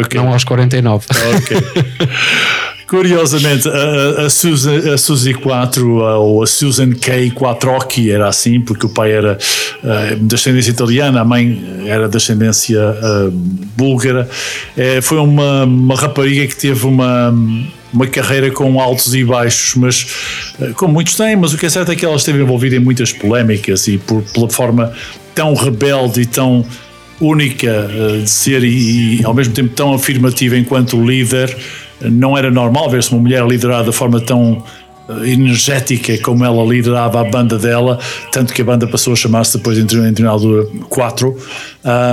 okay. 0.00 0.18
não 0.18 0.32
aos 0.32 0.42
49. 0.42 1.06
Ok. 1.36 1.56
Curiosamente, 2.86 3.68
a, 3.68 4.26
a, 4.26 4.30
Susan, 4.30 4.94
a 4.94 4.96
Suzy 4.96 5.34
4 5.34 5.96
ou 6.20 6.42
a 6.42 6.46
Susan 6.46 6.92
K. 6.92 7.32
Quattrocchi 7.32 8.12
era 8.12 8.28
assim, 8.28 8.60
porque 8.60 8.86
o 8.86 8.88
pai 8.88 9.10
era 9.10 9.36
uh, 9.82 10.16
de 10.16 10.34
ascendência 10.34 10.70
italiana, 10.70 11.20
a 11.20 11.24
mãe 11.24 11.84
era 11.84 12.08
de 12.08 12.16
ascendência 12.16 12.80
uh, 12.80 13.30
búlgara. 13.76 14.28
Uh, 14.76 15.02
foi 15.02 15.18
uma, 15.18 15.64
uma 15.64 15.96
rapariga 15.96 16.46
que 16.46 16.56
teve 16.56 16.86
uma 16.86 17.34
uma 17.92 18.06
carreira 18.06 18.50
com 18.50 18.78
altos 18.78 19.14
e 19.14 19.24
baixos, 19.24 19.74
mas 19.76 20.06
como 20.74 20.92
muitos 20.92 21.16
têm, 21.16 21.34
mas 21.34 21.54
o 21.54 21.56
que 21.56 21.64
é 21.64 21.70
certo 21.70 21.92
é 21.92 21.96
que 21.96 22.04
ela 22.04 22.16
esteve 22.16 22.42
envolvida 22.42 22.76
em 22.76 22.78
muitas 22.78 23.10
polémicas 23.10 23.88
e 23.88 23.96
por, 23.96 24.22
pela 24.22 24.50
forma 24.50 24.92
tão 25.34 25.54
rebelde 25.54 26.20
e 26.20 26.26
tão 26.26 26.66
única 27.18 27.88
de 28.22 28.28
ser 28.28 28.62
e, 28.64 29.20
e, 29.20 29.24
ao 29.24 29.32
mesmo 29.32 29.54
tempo 29.54 29.72
tão 29.74 29.94
afirmativa 29.94 30.58
enquanto 30.58 31.02
líder, 31.02 31.56
não 32.00 32.36
era 32.36 32.50
normal 32.50 32.90
ver-se 32.90 33.12
uma 33.12 33.20
mulher 33.20 33.46
liderada 33.46 33.90
de 33.90 33.96
forma 33.96 34.20
tão 34.20 34.62
eh, 35.08 35.30
energética 35.30 36.18
como 36.18 36.44
ela 36.44 36.64
liderava 36.64 37.20
a 37.20 37.24
banda 37.24 37.58
dela, 37.58 37.98
tanto 38.32 38.52
que 38.52 38.62
a 38.62 38.64
banda 38.64 38.86
passou 38.86 39.12
a 39.12 39.16
chamar-se 39.16 39.56
depois 39.56 39.78
em 39.78 39.82
determinada 39.82 40.30
altura 40.30 40.66
4, 40.88 41.36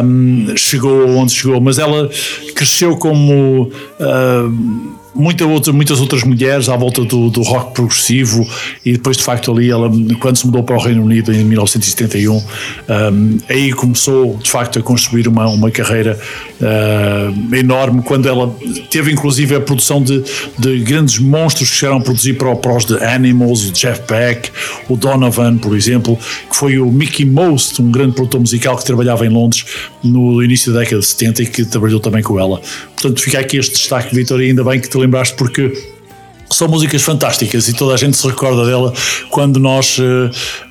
um, 0.04 0.56
chegou 0.56 1.10
onde 1.18 1.34
chegou, 1.34 1.60
mas 1.60 1.80
ela 1.80 2.10
cresceu 2.56 2.96
como 2.96 3.64
uh, 4.00 4.94
muita 5.16 5.46
outra, 5.46 5.72
muitas 5.72 6.00
outras 6.02 6.24
mulheres 6.24 6.70
à 6.70 6.76
volta 6.76 7.04
do, 7.04 7.30
do, 7.30 7.42
rock 7.42 7.74
progressivo 7.74 8.48
e 8.86 8.94
depois 8.94 9.18
de 9.18 9.24
facto 9.24 9.52
ali 9.52 9.70
ela 9.70 9.92
quando 10.20 10.38
se 10.38 10.46
mudou 10.46 10.64
para 10.64 10.76
o 10.76 10.80
Reino 10.80 11.04
Unido 11.04 11.32
em 11.32 11.44
1971 11.44 12.36
um, 12.36 13.38
aí 13.50 13.72
começou 13.74 14.38
de 14.38 14.50
facto 14.50 14.80
a 14.80 14.82
construir 14.82 15.28
uma, 15.28 15.48
uma 15.48 15.70
carreira 15.70 16.20
uh, 16.60 17.56
enorme 17.56 18.02
quando 18.02 18.28
ela 18.28 18.54
teve 18.90 19.12
inclusive 19.12 19.56
a 19.56 19.62
produção 19.62 20.02
de, 20.02 20.24
de 20.58 20.80
grandes 20.80 21.20
monstros 21.20 21.70
que 21.70 21.76
chegaram 21.76 22.00
a 22.00 22.02
produzir 22.02 22.34
para, 22.34 22.56
para 22.56 22.76
os 22.76 22.86
The 22.86 23.14
Animals, 23.14 23.66
o 23.66 23.72
Jeff 23.72 24.02
Beck 24.08 24.50
o 24.90 24.98
Donovan 24.98 25.58
por 25.58 25.76
exemplo 25.76 26.18
que 26.50 26.56
foi 26.56 26.80
o 26.80 26.92
Mickey 26.92 27.26
Most, 27.26 27.82
um 27.82 27.92
grande 27.92 28.14
produtor 28.14 28.40
musical 28.40 28.78
que 28.78 28.86
trabalhava 28.86 29.26
em 29.26 29.30
Londres 29.30 29.66
no 30.04 30.44
início 30.44 30.74
da 30.74 30.80
década 30.80 31.00
de 31.00 31.06
70 31.06 31.44
e 31.44 31.46
que 31.46 31.66
trabalhou 31.66 32.00
também 32.00 32.24
com 32.24 32.40
ela 32.40 32.60
portanto 33.04 33.22
fica 33.22 33.40
aqui 33.40 33.58
este 33.58 33.74
destaque 33.74 34.16
Vitor 34.16 34.42
e 34.42 34.48
ainda 34.48 34.64
bem 34.64 34.80
que 34.80 34.90
te 34.90 34.98
lembraste 34.98 35.36
porque 35.36 35.72
são 36.50 36.68
músicas 36.68 37.02
fantásticas 37.02 37.68
e 37.68 37.74
toda 37.74 37.96
a 37.96 37.98
gente 37.98 38.16
se 38.16 38.28
recorda 38.28 38.66
dela 38.66 38.94
quando 39.30 39.60
nós 39.60 39.98
uh, 39.98 40.04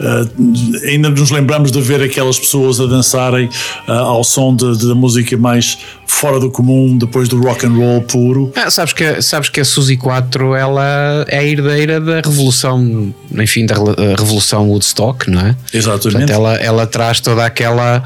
uh, 0.00 0.86
ainda 0.86 1.10
nos 1.10 1.30
lembramos 1.30 1.72
de 1.72 1.80
ver 1.80 2.00
aquelas 2.00 2.38
pessoas 2.38 2.80
a 2.80 2.86
dançarem 2.86 3.48
uh, 3.88 3.92
ao 3.92 4.22
som 4.22 4.54
da 4.54 4.94
música 4.94 5.36
mais 5.36 5.78
fora 6.06 6.38
do 6.38 6.50
comum 6.50 6.96
depois 6.96 7.28
do 7.28 7.40
rock 7.40 7.66
and 7.66 7.72
roll 7.72 8.02
puro. 8.02 8.52
Ah, 8.54 8.70
sabes 8.70 8.92
que 8.92 9.20
sabes 9.20 9.48
que 9.48 9.60
a 9.60 9.64
Suzy 9.64 9.96
4 9.96 10.54
ela 10.54 11.24
é 11.26 11.38
a 11.38 11.44
herdeira 11.44 12.00
da 12.00 12.16
revolução, 12.16 13.12
enfim, 13.32 13.66
da 13.66 13.74
revolução 14.16 14.68
Woodstock, 14.68 15.28
não 15.28 15.40
é? 15.40 15.56
Exatamente. 15.72 16.12
Portanto, 16.12 16.30
ela 16.30 16.54
ela 16.56 16.86
traz 16.86 17.18
toda 17.18 17.44
aquela 17.44 18.04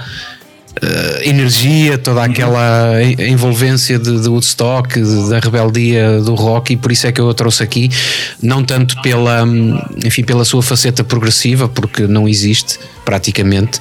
energia, 1.22 1.96
toda 1.96 2.22
aquela 2.22 3.02
envolvência 3.18 3.98
de, 3.98 4.20
de 4.20 4.28
Woodstock, 4.28 5.00
de, 5.00 5.30
da 5.30 5.38
rebeldia 5.38 6.20
do 6.20 6.34
rock, 6.34 6.74
e 6.74 6.76
por 6.76 6.92
isso 6.92 7.06
é 7.06 7.12
que 7.12 7.20
eu 7.20 7.30
a 7.30 7.34
trouxe 7.34 7.62
aqui, 7.62 7.90
não 8.42 8.62
tanto 8.62 9.00
pela, 9.00 9.44
enfim, 10.04 10.22
pela 10.22 10.44
sua 10.44 10.62
faceta 10.62 11.02
progressiva, 11.02 11.68
porque 11.68 12.06
não 12.06 12.28
existe 12.28 12.78
praticamente, 13.04 13.78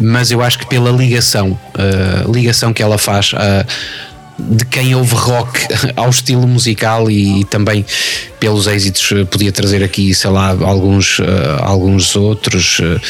mas 0.00 0.30
eu 0.30 0.42
acho 0.42 0.58
que 0.58 0.66
pela 0.66 0.90
ligação, 0.90 1.52
uh, 1.52 2.32
ligação 2.32 2.72
que 2.72 2.82
ela 2.82 2.98
faz. 2.98 3.32
Uh, 3.32 4.12
de 4.38 4.64
quem 4.64 4.94
ouve 4.94 5.14
rock 5.14 5.60
ao 5.94 6.10
estilo 6.10 6.48
musical 6.48 7.10
e, 7.10 7.44
também 7.44 7.84
pelos 8.40 8.66
êxitos 8.66 9.12
podia 9.30 9.52
trazer 9.52 9.84
aqui, 9.84 10.12
sei 10.14 10.30
lá, 10.30 10.48
alguns, 10.48 11.18
uh, 11.18 11.24
alguns 11.60 12.16
outros. 12.16 12.80
Uh, 12.80 13.00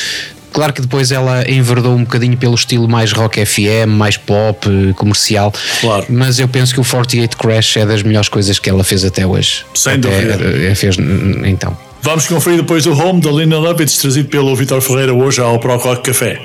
Claro 0.52 0.72
que 0.72 0.80
depois 0.80 1.10
ela 1.10 1.48
enverdou 1.50 1.94
um 1.94 2.04
bocadinho 2.04 2.36
pelo 2.36 2.54
estilo 2.54 2.88
mais 2.88 3.12
rock 3.12 3.44
FM, 3.44 3.88
mais 3.88 4.16
pop, 4.16 4.68
eh, 4.68 4.92
comercial. 4.94 5.52
Claro. 5.80 6.06
Mas 6.08 6.38
eu 6.38 6.48
penso 6.48 6.74
que 6.74 6.80
o 6.80 6.84
48 6.84 7.36
Crash 7.36 7.76
é 7.76 7.86
das 7.86 8.02
melhores 8.02 8.28
coisas 8.28 8.58
que 8.58 8.68
ela 8.68 8.84
fez 8.84 9.04
até 9.04 9.26
hoje. 9.26 9.64
Sem 9.74 9.94
até 9.94 10.08
dúvida. 10.08 10.38
Eh, 10.44 10.70
eh, 10.70 10.74
fez 10.74 10.96
então. 11.44 11.76
Vamos 12.02 12.26
conferir 12.26 12.58
depois 12.58 12.84
o 12.86 12.92
Home 12.92 13.20
da 13.20 13.30
Lina 13.30 13.58
Lovitz, 13.58 13.96
trazido 13.96 14.28
pelo 14.28 14.54
Vitor 14.56 14.80
Ferreira 14.80 15.14
hoje 15.14 15.40
ao 15.40 15.58
Prococ 15.58 16.04
Café. 16.04 16.42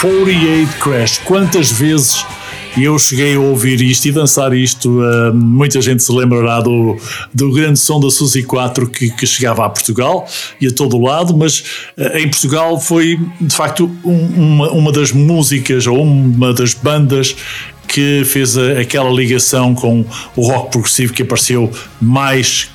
48 0.00 0.76
Crash. 0.78 1.18
Quantas 1.24 1.70
vezes 1.70 2.24
eu 2.76 2.98
cheguei 2.98 3.36
a 3.36 3.40
ouvir 3.40 3.80
isto 3.80 4.06
e 4.06 4.12
dançar 4.12 4.52
isto. 4.52 5.00
Uh, 5.00 5.32
muita 5.32 5.80
gente 5.80 6.02
se 6.02 6.12
lembrará 6.12 6.60
do, 6.60 6.96
do 7.32 7.50
grande 7.50 7.78
som 7.78 7.98
da 7.98 8.10
Suzy 8.10 8.42
4 8.42 8.88
que, 8.88 9.10
que 9.10 9.26
chegava 9.26 9.64
a 9.64 9.70
Portugal 9.70 10.28
e 10.60 10.66
a 10.66 10.70
todo 10.70 10.98
lado, 11.00 11.34
mas 11.36 11.60
uh, 11.96 12.18
em 12.18 12.28
Portugal 12.28 12.78
foi 12.78 13.18
de 13.40 13.54
facto 13.54 13.90
um, 14.04 14.26
uma, 14.36 14.70
uma 14.70 14.92
das 14.92 15.12
músicas 15.12 15.86
ou 15.86 16.02
uma 16.02 16.52
das 16.52 16.74
bandas 16.74 17.34
que 17.88 18.22
fez 18.26 18.58
a, 18.58 18.80
aquela 18.80 19.10
ligação 19.10 19.74
com 19.74 20.04
o 20.36 20.46
rock 20.46 20.72
progressivo 20.72 21.14
que 21.14 21.22
apareceu 21.22 21.70
mais 22.00 22.68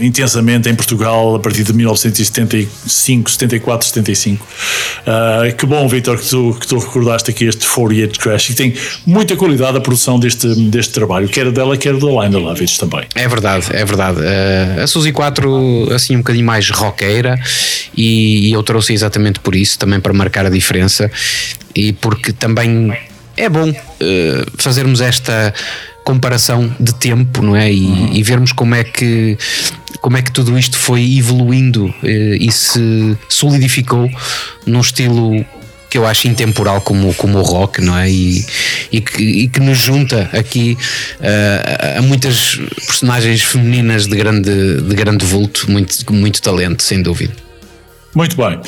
intensamente 0.00 0.68
em 0.68 0.74
Portugal 0.74 1.34
a 1.34 1.38
partir 1.38 1.64
de 1.64 1.72
1975, 1.72 3.30
74, 3.30 3.88
75. 3.88 4.46
Uh, 4.46 5.54
que 5.56 5.66
bom, 5.66 5.86
Vitor, 5.88 6.18
que 6.18 6.28
tu, 6.28 6.56
que 6.60 6.66
tu 6.66 6.78
recordaste 6.78 7.30
aqui 7.30 7.44
este 7.44 7.66
48 7.66 8.18
Crash 8.18 8.50
e 8.50 8.54
tem 8.54 8.74
muita 9.06 9.36
qualidade 9.36 9.76
a 9.76 9.80
produção 9.80 10.18
deste, 10.18 10.46
deste 10.70 10.92
trabalho, 10.92 11.28
quer 11.28 11.50
dela, 11.50 11.76
quer 11.76 11.94
da 11.94 12.06
Liner 12.06 12.40
Lovitz 12.40 12.78
também. 12.78 13.04
É 13.14 13.28
verdade, 13.28 13.66
é 13.70 13.84
verdade. 13.84 14.20
Uh, 14.20 14.82
a 14.82 14.86
Suzy 14.86 15.12
4, 15.12 15.92
assim, 15.92 16.16
um 16.16 16.18
bocadinho 16.18 16.46
mais 16.46 16.70
roqueira 16.70 17.38
e, 17.96 18.48
e 18.48 18.52
eu 18.52 18.62
trouxe 18.62 18.92
exatamente 18.92 19.40
por 19.40 19.54
isso, 19.54 19.78
também 19.78 20.00
para 20.00 20.12
marcar 20.12 20.46
a 20.46 20.50
diferença 20.50 21.10
e 21.74 21.92
porque 21.92 22.32
também 22.32 22.96
é 23.36 23.48
bom 23.48 23.68
uh, 23.70 23.74
fazermos 24.56 25.00
esta 25.00 25.52
comparação 26.04 26.74
de 26.78 26.94
tempo, 26.94 27.42
não 27.42 27.56
é? 27.56 27.72
E, 27.72 27.86
uhum. 27.86 28.10
e, 28.12 28.22
vermos 28.22 28.52
como 28.52 28.74
é 28.74 28.84
que 28.84 29.36
como 30.00 30.18
é 30.18 30.22
que 30.22 30.30
tudo 30.30 30.58
isto 30.58 30.76
foi 30.76 31.16
evoluindo 31.16 31.86
uh, 31.86 32.34
e 32.38 32.52
se 32.52 33.16
solidificou 33.28 34.10
num 34.66 34.80
estilo 34.80 35.44
que 35.88 35.96
eu 35.96 36.06
acho 36.06 36.26
intemporal 36.26 36.80
como, 36.80 37.14
como 37.14 37.38
o 37.38 37.42
rock, 37.42 37.80
não 37.80 37.96
é? 37.96 38.10
E, 38.10 38.44
e, 38.90 39.00
que, 39.00 39.22
e 39.22 39.48
que 39.48 39.60
nos 39.60 39.78
junta 39.78 40.28
aqui 40.32 40.76
uh, 41.20 41.98
a 41.98 42.02
muitas 42.02 42.58
personagens 42.86 43.42
femininas 43.42 44.06
de 44.06 44.16
grande, 44.16 44.80
de 44.82 44.94
grande 44.94 45.24
vulto, 45.24 45.70
muito, 45.70 46.12
muito 46.12 46.42
talento, 46.42 46.82
sem 46.82 47.00
dúvida. 47.00 47.43
Muito 48.14 48.36
bem. 48.36 48.60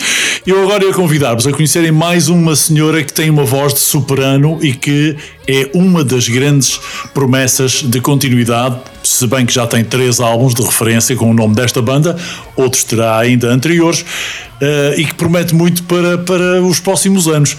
Eu 0.45 0.63
agora 0.63 0.85
ia 0.85 0.93
convidar-vos 0.93 1.47
a 1.47 1.53
conhecerem 1.53 1.93
mais 1.93 2.29
uma 2.29 2.55
senhora 2.57 3.03
que 3.03 3.13
tem 3.13 3.31
uma 3.31 3.45
voz 3.45 3.75
de 3.75 3.81
soprano 3.81 4.59
e 4.61 4.73
que 4.73 5.17
é 5.47 5.71
uma 5.73 6.05
das 6.05 6.29
grandes 6.29 6.81
promessas 7.15 7.83
de 7.83 8.01
continuidade, 8.01 8.77
se 9.03 9.27
bem 9.27 9.47
que 9.47 9.53
já 9.53 9.67
tem 9.67 9.85
três 9.85 10.21
álbuns 10.21 10.55
de 10.55 10.63
referência 10.63 11.15
com 11.15 11.31
o 11.31 11.35
nome 11.35 11.55
desta 11.55 11.81
banda, 11.81 12.17
outros 12.57 12.85
terá 12.85 13.19
ainda 13.19 13.49
anteriores, 13.49 14.01
uh, 14.01 14.99
e 14.99 15.05
que 15.05 15.15
promete 15.15 15.55
muito 15.55 15.85
para, 15.85 16.19
para 16.19 16.63
os 16.63 16.81
próximos 16.81 17.29
anos. 17.29 17.57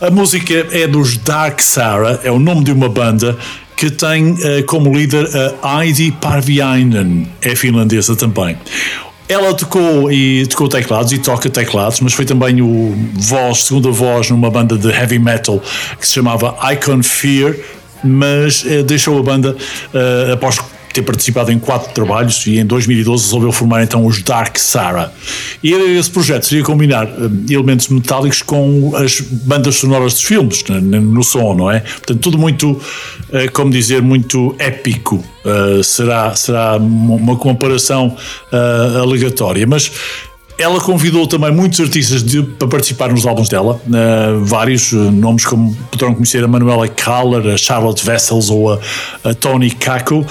A 0.00 0.10
música 0.10 0.66
é 0.72 0.86
dos 0.86 1.16
Dark 1.16 1.60
Sarah, 1.60 2.20
é 2.22 2.30
o 2.30 2.38
nome 2.38 2.64
de 2.64 2.72
uma 2.72 2.88
banda 2.88 3.36
que 3.76 3.90
tem 3.90 4.32
uh, 4.32 4.64
como 4.66 4.92
líder 4.92 5.28
a 5.62 5.84
Heidi 5.84 6.12
Parviainen, 6.20 7.28
é 7.40 7.54
finlandesa 7.54 8.14
também. 8.16 8.56
Ela 9.28 9.52
tocou 9.54 10.10
e 10.10 10.46
tocou 10.46 10.68
teclados 10.68 11.12
e 11.12 11.18
toca 11.18 11.50
teclados, 11.50 12.00
mas 12.00 12.12
foi 12.12 12.24
também 12.24 12.62
o 12.62 12.94
voz, 13.14 13.64
segunda 13.64 13.90
voz 13.90 14.30
numa 14.30 14.50
banda 14.50 14.78
de 14.78 14.88
heavy 14.88 15.18
metal 15.18 15.60
que 15.98 16.06
se 16.06 16.14
chamava 16.14 16.56
Icon 16.72 17.02
Fear, 17.02 17.56
mas 18.04 18.64
eh, 18.64 18.82
deixou 18.84 19.18
a 19.18 19.22
banda 19.22 19.56
eh, 19.92 20.32
após 20.32 20.60
ter 20.96 21.02
participado 21.02 21.52
em 21.52 21.58
quatro 21.58 21.92
trabalhos 21.92 22.46
e 22.46 22.58
em 22.58 22.64
2012 22.64 23.24
resolveu 23.24 23.52
formar 23.52 23.82
então 23.82 24.04
os 24.06 24.22
Dark 24.22 24.56
Sarah. 24.56 25.12
E 25.62 25.72
esse 25.72 26.10
projeto 26.10 26.46
seria 26.46 26.64
combinar 26.64 27.06
uh, 27.06 27.30
elementos 27.50 27.88
metálicos 27.88 28.40
com 28.42 28.94
as 28.96 29.20
bandas 29.20 29.76
sonoras 29.76 30.14
dos 30.14 30.22
filmes, 30.22 30.64
no, 30.64 31.22
som, 31.22 31.54
não 31.54 31.70
é? 31.70 31.80
Portanto, 31.80 32.20
tudo 32.20 32.38
muito, 32.38 32.70
uh, 32.72 33.52
como 33.52 33.70
dizer, 33.70 34.00
muito 34.00 34.54
épico. 34.58 35.22
Uh, 35.44 35.84
será, 35.84 36.34
será 36.34 36.76
uma 36.76 37.36
comparação 37.36 38.16
aleatória, 39.00 39.64
mas 39.66 39.92
ela 40.58 40.80
convidou 40.80 41.26
também 41.26 41.52
muitos 41.52 41.80
artistas 41.80 42.22
de, 42.22 42.42
para 42.42 42.68
participar 42.68 43.10
nos 43.10 43.26
álbuns 43.26 43.48
dela, 43.48 43.80
uh, 43.86 44.44
vários 44.44 44.92
uh, 44.92 45.10
nomes 45.10 45.44
como 45.44 45.74
poderão 45.90 46.14
conhecer 46.14 46.42
a 46.42 46.48
Manuela 46.48 46.88
Kaller, 46.88 47.54
a 47.54 47.56
Charlotte 47.58 48.04
Vessels 48.04 48.48
ou 48.48 48.72
a, 48.72 48.78
a 49.22 49.34
Tony 49.34 49.70
Kako. 49.70 50.24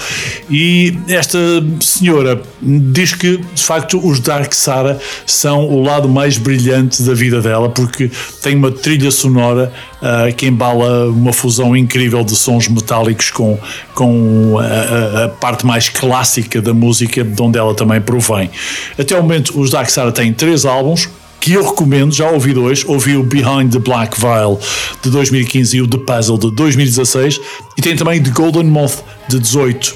E 0.50 0.98
esta 1.08 1.38
senhora 1.80 2.42
diz 2.60 3.14
que 3.14 3.36
de 3.36 3.62
facto 3.62 4.04
os 4.04 4.18
Dark 4.18 4.52
Sara 4.52 4.98
são 5.24 5.68
o 5.68 5.82
lado 5.82 6.08
mais 6.08 6.38
brilhante 6.38 7.02
da 7.02 7.14
vida 7.14 7.40
dela, 7.40 7.68
porque 7.68 8.10
tem 8.42 8.56
uma 8.56 8.72
trilha 8.72 9.10
sonora 9.10 9.72
uh, 10.02 10.34
que 10.34 10.46
embala 10.46 11.08
uma 11.08 11.32
fusão 11.32 11.76
incrível 11.76 12.24
de 12.24 12.34
sons 12.34 12.68
metálicos 12.68 13.30
com, 13.30 13.58
com 13.94 14.58
a, 14.58 15.24
a, 15.24 15.28
parte 15.28 15.66
mais 15.66 15.88
clássica 15.88 16.60
da 16.60 16.74
música, 16.74 17.22
de 17.24 17.42
onde 17.42 17.58
ela 17.58 17.74
também 17.74 18.00
provém. 18.00 18.50
Até 18.98 19.18
o 19.18 19.22
momento, 19.22 19.58
os 19.60 19.70
Dark 19.70 19.88
Sara 19.90 20.12
têm 20.12 20.32
três 20.32 20.64
álbuns 20.64 21.08
que 21.40 21.52
eu 21.52 21.64
recomendo, 21.64 22.12
já 22.12 22.28
ouvi 22.28 22.52
dois, 22.52 22.84
ouvi 22.84 23.16
o 23.16 23.22
Behind 23.22 23.70
the 23.70 23.78
Black 23.78 24.20
Veil 24.20 24.58
de 25.00 25.10
2015 25.10 25.76
e 25.76 25.80
o 25.80 25.86
The 25.86 25.98
Puzzle 25.98 26.38
de 26.38 26.50
2016 26.50 27.40
e 27.78 27.82
tem 27.82 27.94
também 27.94 28.20
The 28.20 28.30
Golden 28.30 28.64
Moth 28.64 29.04
de 29.28 29.38
18 29.38 29.94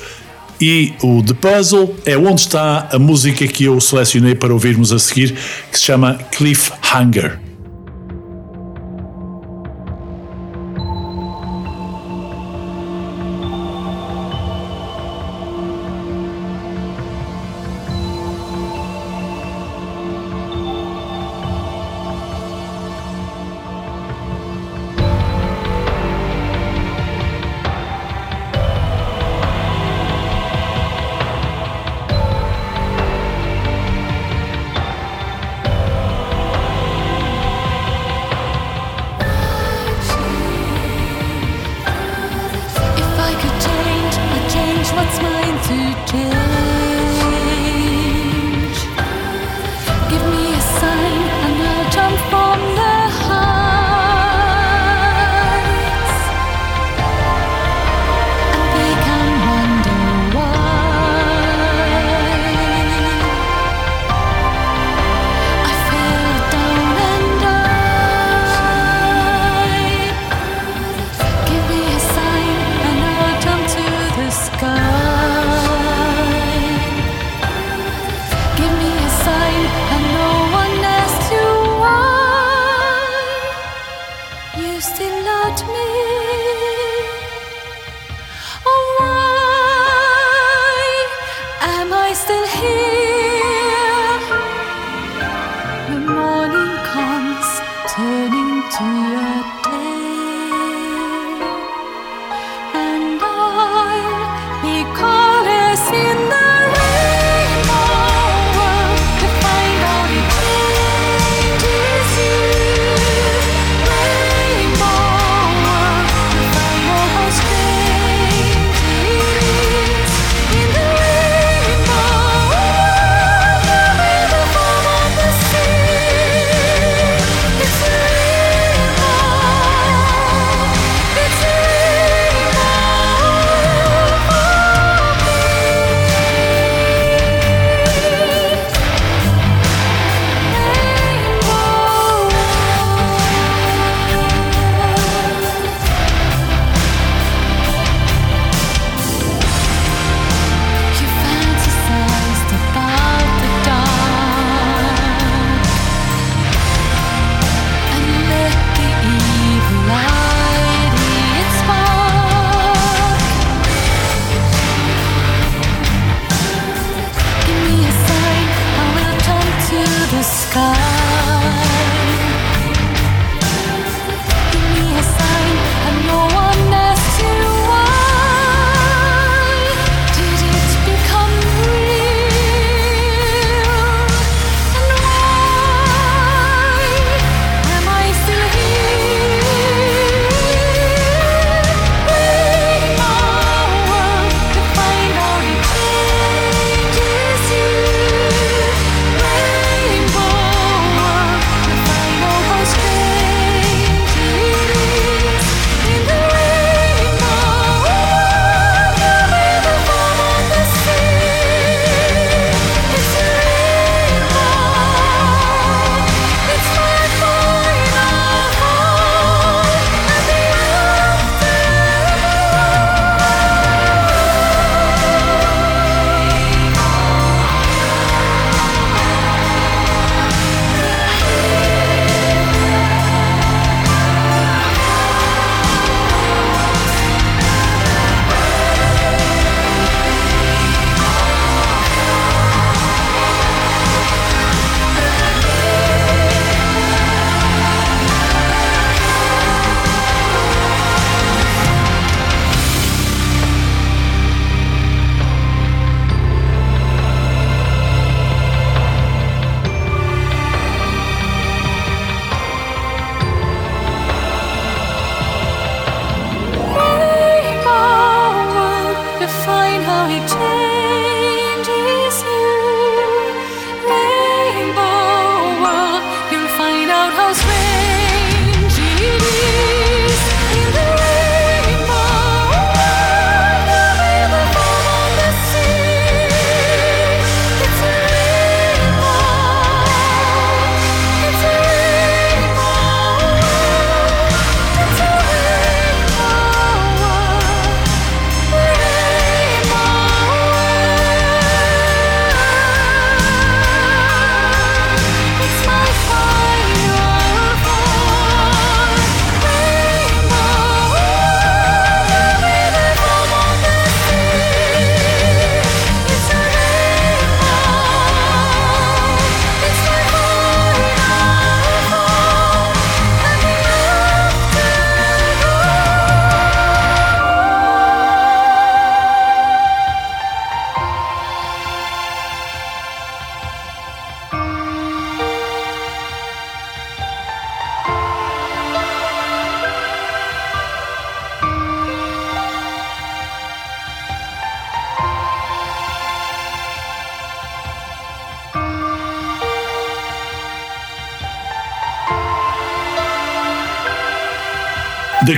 e 0.61 0.93
o 1.03 1.23
The 1.23 1.35
Puzzle 1.35 1.97
é 2.05 2.17
onde 2.17 2.43
está 2.43 2.89
a 2.93 2.99
música 2.99 3.49
que 3.49 3.65
eu 3.65 3.81
selecionei 3.81 4.35
para 4.35 4.53
ouvirmos 4.53 4.93
a 4.93 4.99
seguir 4.99 5.35
que 5.73 5.79
se 5.79 5.87
chama 5.87 6.19
Cliffhanger. 6.31 7.50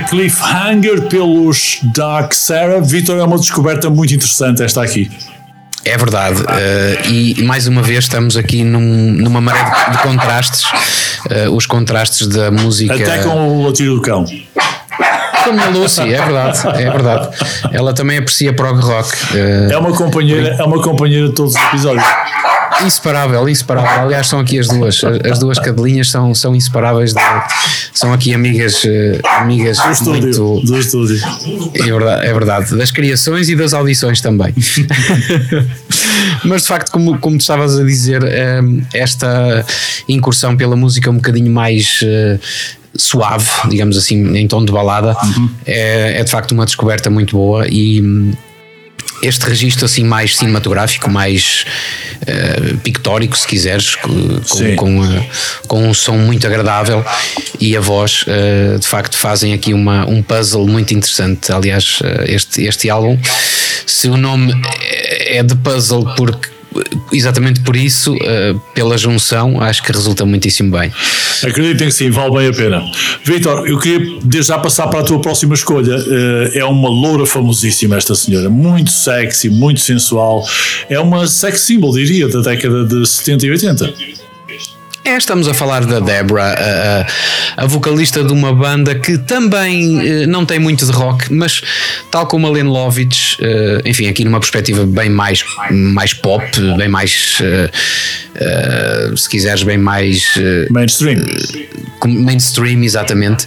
Cliffhanger 0.03 1.03
pelos 1.03 1.79
Dark 1.95 2.33
Sarah. 2.33 2.79
Vitor, 2.79 3.17
é 3.17 3.23
uma 3.23 3.37
descoberta 3.37 3.89
muito 3.89 4.13
interessante 4.13 4.63
esta 4.63 4.83
aqui. 4.83 5.09
É 5.85 5.97
verdade, 5.97 6.41
uh, 6.41 7.09
e 7.09 7.43
mais 7.43 7.67
uma 7.67 7.81
vez 7.81 8.05
estamos 8.05 8.37
aqui 8.37 8.63
num, 8.63 9.11
numa 9.11 9.41
maré 9.41 9.63
de, 9.63 9.91
de 9.91 9.97
contrastes, 10.01 10.63
uh, 10.63 11.49
os 11.53 11.65
contrastes 11.65 12.27
da 12.27 12.49
música. 12.49 12.93
Até 12.93 13.17
com 13.19 13.59
o 13.59 13.67
latido 13.67 13.95
do 13.95 14.01
cão. 14.01 14.25
Como 15.43 15.61
a 15.61 15.67
Lucy, 15.67 16.01
é 16.01 16.05
verdade, 16.05 16.67
é 16.81 16.89
verdade. 16.89 17.29
Ela 17.73 17.93
também 17.93 18.17
aprecia 18.17 18.53
prog 18.53 18.79
rock. 18.79 19.09
Uh, 19.33 19.73
é 19.73 19.77
uma 19.77 19.91
companheira, 19.91 20.55
é 20.57 20.63
uma 20.63 20.81
companheira 20.81 21.27
de 21.27 21.35
todos 21.35 21.53
os 21.53 21.61
episódios. 21.61 22.05
Inseparável, 22.85 23.47
inseparável. 23.47 24.03
Aliás, 24.03 24.27
são 24.27 24.39
aqui 24.39 24.59
as 24.59 24.67
duas. 24.67 25.01
As 25.03 25.39
duas 25.39 25.59
cadelinhas 25.59 26.09
são, 26.09 26.33
são 26.33 26.55
inseparáveis. 26.55 27.13
De, 27.13 27.19
são 27.93 28.13
aqui 28.13 28.33
amigas, 28.33 28.83
amigas 29.37 29.77
do 29.77 29.91
estúdio, 29.91 30.45
muito. 30.45 30.65
Do 30.65 30.79
estúdio. 30.79 31.21
É 31.73 31.83
verdade, 31.83 32.27
é 32.27 32.33
verdade. 32.33 32.75
Das 32.75 32.91
criações 32.91 33.49
e 33.49 33.55
das 33.55 33.73
audições 33.73 34.21
também. 34.21 34.53
Mas 36.43 36.63
de 36.63 36.67
facto, 36.67 36.91
como, 36.91 37.17
como 37.19 37.37
tu 37.37 37.41
estavas 37.41 37.79
a 37.79 37.83
dizer, 37.83 38.21
esta 38.93 39.65
incursão 40.07 40.55
pela 40.57 40.75
música 40.75 41.09
um 41.09 41.15
bocadinho 41.15 41.51
mais 41.51 42.01
suave, 42.95 43.49
digamos 43.69 43.97
assim, 43.97 44.37
em 44.37 44.47
tom 44.47 44.63
de 44.63 44.71
balada, 44.71 45.15
uhum. 45.23 45.49
é, 45.65 46.19
é, 46.19 46.23
de 46.23 46.29
facto 46.29 46.51
uma 46.51 46.65
descoberta 46.65 47.09
muito 47.09 47.35
boa 47.35 47.65
e 47.67 48.01
este 49.21 49.45
registro 49.45 49.85
assim 49.85 50.03
mais 50.03 50.37
cinematográfico, 50.37 51.09
mais 51.09 51.65
uh, 52.23 52.77
pictórico, 52.79 53.37
se 53.37 53.47
quiseres, 53.47 53.95
com, 53.95 54.41
com, 54.75 54.99
uh, 54.99 55.25
com, 55.67 55.89
um 55.89 55.93
som 55.93 56.17
muito 56.17 56.45
agradável 56.47 57.05
e 57.59 57.75
a 57.77 57.79
voz, 57.79 58.25
uh, 58.27 58.79
de 58.79 58.87
facto, 58.87 59.17
fazem 59.17 59.53
aqui 59.53 59.73
uma, 59.73 60.05
um 60.07 60.21
puzzle 60.21 60.67
muito 60.67 60.93
interessante. 60.93 61.51
Aliás, 61.51 61.99
este, 62.25 62.63
este 62.63 62.89
álbum, 62.89 63.17
se 63.85 64.07
o 64.09 64.17
nome 64.17 64.53
é 65.27 65.43
de 65.43 65.55
puzzle 65.55 66.05
porque 66.15 66.49
exatamente 67.11 67.59
por 67.59 67.75
isso, 67.75 68.15
pela 68.73 68.97
junção, 68.97 69.61
acho 69.61 69.83
que 69.83 69.91
resulta 69.91 70.25
muitíssimo 70.25 70.75
bem. 70.75 70.91
Acreditem 71.45 71.87
que 71.87 71.93
sim, 71.93 72.09
vale 72.09 72.31
bem 72.31 72.47
a 72.47 72.53
pena. 72.53 72.91
Vitor, 73.23 73.67
eu 73.67 73.77
queria 73.79 74.19
desde 74.23 74.49
já 74.49 74.57
passar 74.57 74.87
para 74.87 74.99
a 74.99 75.03
tua 75.03 75.19
próxima 75.19 75.53
escolha. 75.53 75.97
Uh, 75.97 76.57
é 76.57 76.65
uma 76.65 76.89
loura 76.89 77.25
famosíssima 77.25 77.95
esta 77.97 78.15
senhora, 78.15 78.49
muito 78.49 78.91
sexy, 78.91 79.49
muito 79.49 79.79
sensual. 79.79 80.45
É 80.89 80.99
uma 80.99 81.27
sex 81.27 81.61
symbol, 81.61 81.93
diria, 81.93 82.27
da 82.27 82.41
década 82.41 82.85
de 82.85 83.05
70 83.05 83.45
e 83.45 83.51
80. 83.51 83.93
É, 85.05 85.17
estamos 85.17 85.49
a 85.49 85.53
falar 85.53 85.85
da 85.85 85.99
Debra, 85.99 86.55
a, 87.57 87.63
a, 87.63 87.67
vocalista 87.67 88.23
de 88.23 88.31
uma 88.31 88.53
banda 88.53 88.95
que 88.95 89.17
também 89.17 89.97
uh, 90.23 90.27
não 90.27 90.45
tem 90.45 90.59
muito 90.59 90.85
de 90.85 90.91
rock, 90.93 91.31
mas 91.31 91.61
tal 92.09 92.25
como 92.25 92.47
a 92.47 92.49
Len 92.49 92.63
Lovitch, 92.63 93.37
uh, 93.39 93.81
enfim, 93.85 94.07
aqui 94.07 94.23
numa 94.23 94.39
perspectiva 94.39 94.85
bem 94.85 95.09
mais, 95.09 95.43
mais 95.71 96.13
pop, 96.13 96.45
bem 96.77 96.87
mais, 96.87 97.37
uh, 97.41 99.17
se 99.17 99.29
quiseres, 99.29 99.63
bem 99.63 99.77
mais 99.77 100.39
mainstream. 100.69 101.21
mainstream, 102.05 102.81
exatamente, 102.83 103.45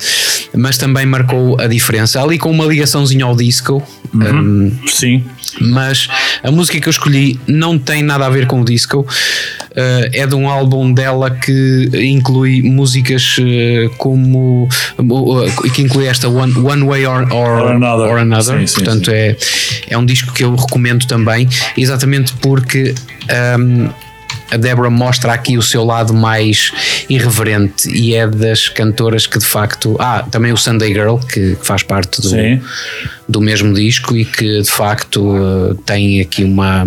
mas 0.54 0.76
também 0.76 1.06
marcou 1.06 1.58
a 1.58 1.66
diferença 1.66 2.22
ali 2.22 2.38
com 2.38 2.50
uma 2.50 2.66
ligaçãozinha 2.66 3.24
ao 3.24 3.34
disco. 3.34 3.82
Uhum. 4.12 4.72
Um, 4.74 4.88
Sim 4.88 5.24
mas 5.60 6.08
a 6.42 6.50
música 6.50 6.80
que 6.80 6.88
eu 6.88 6.90
escolhi 6.90 7.38
não 7.46 7.78
tem 7.78 8.02
nada 8.02 8.26
a 8.26 8.30
ver 8.30 8.46
com 8.46 8.60
o 8.60 8.64
disco. 8.64 9.06
É 10.12 10.26
de 10.26 10.34
um 10.34 10.48
álbum 10.48 10.90
dela 10.92 11.30
que 11.30 11.45
inclui 11.94 12.62
músicas 12.62 13.36
uh, 13.38 13.90
como 13.96 14.68
uh, 14.98 15.72
que 15.72 15.82
inclui 15.82 16.06
esta 16.06 16.28
One, 16.28 16.52
One 16.58 16.84
Way 16.84 17.06
or, 17.06 17.32
or, 17.32 17.62
or 17.62 17.72
Another, 17.72 18.08
or 18.08 18.18
another. 18.18 18.66
Sim, 18.66 18.74
portanto 18.74 19.06
sim. 19.06 19.16
É, 19.16 19.36
é 19.90 19.98
um 19.98 20.04
disco 20.04 20.32
que 20.32 20.44
eu 20.44 20.54
recomendo 20.54 21.06
também 21.06 21.48
exatamente 21.76 22.32
porque 22.40 22.94
um, 23.58 23.88
a 24.50 24.56
Débora 24.56 24.90
mostra 24.90 25.32
aqui 25.32 25.58
o 25.58 25.62
seu 25.62 25.84
lado 25.84 26.14
mais 26.14 26.70
irreverente 27.08 27.90
e 27.90 28.14
é 28.14 28.26
das 28.26 28.68
cantoras 28.68 29.26
que 29.26 29.38
de 29.38 29.46
facto. 29.46 29.96
Ah, 29.98 30.24
também 30.30 30.52
o 30.52 30.56
Sunday 30.56 30.92
Girl, 30.92 31.16
que 31.16 31.56
faz 31.62 31.82
parte 31.82 32.20
do, 32.22 32.30
do 33.28 33.40
mesmo 33.40 33.74
disco 33.74 34.16
e 34.16 34.24
que 34.24 34.62
de 34.62 34.70
facto 34.70 35.76
tem 35.84 36.20
aqui 36.20 36.44
uma. 36.44 36.86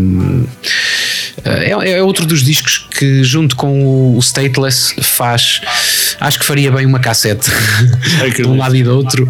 É, 1.44 1.72
é, 1.72 2.04
outro 2.04 2.26
dos 2.26 2.44
discos 2.44 2.78
que, 2.78 3.24
junto 3.24 3.56
com 3.56 4.16
o 4.16 4.20
Stateless, 4.20 4.96
faz. 5.02 5.62
Acho 6.20 6.40
que 6.40 6.46
faria 6.46 6.72
bem 6.72 6.86
uma 6.86 7.00
cassete 7.00 7.50
de 8.36 8.46
um 8.46 8.58
lado 8.58 8.76
e 8.76 8.84
do 8.84 8.96
outro, 8.96 9.26
uh, 9.26 9.30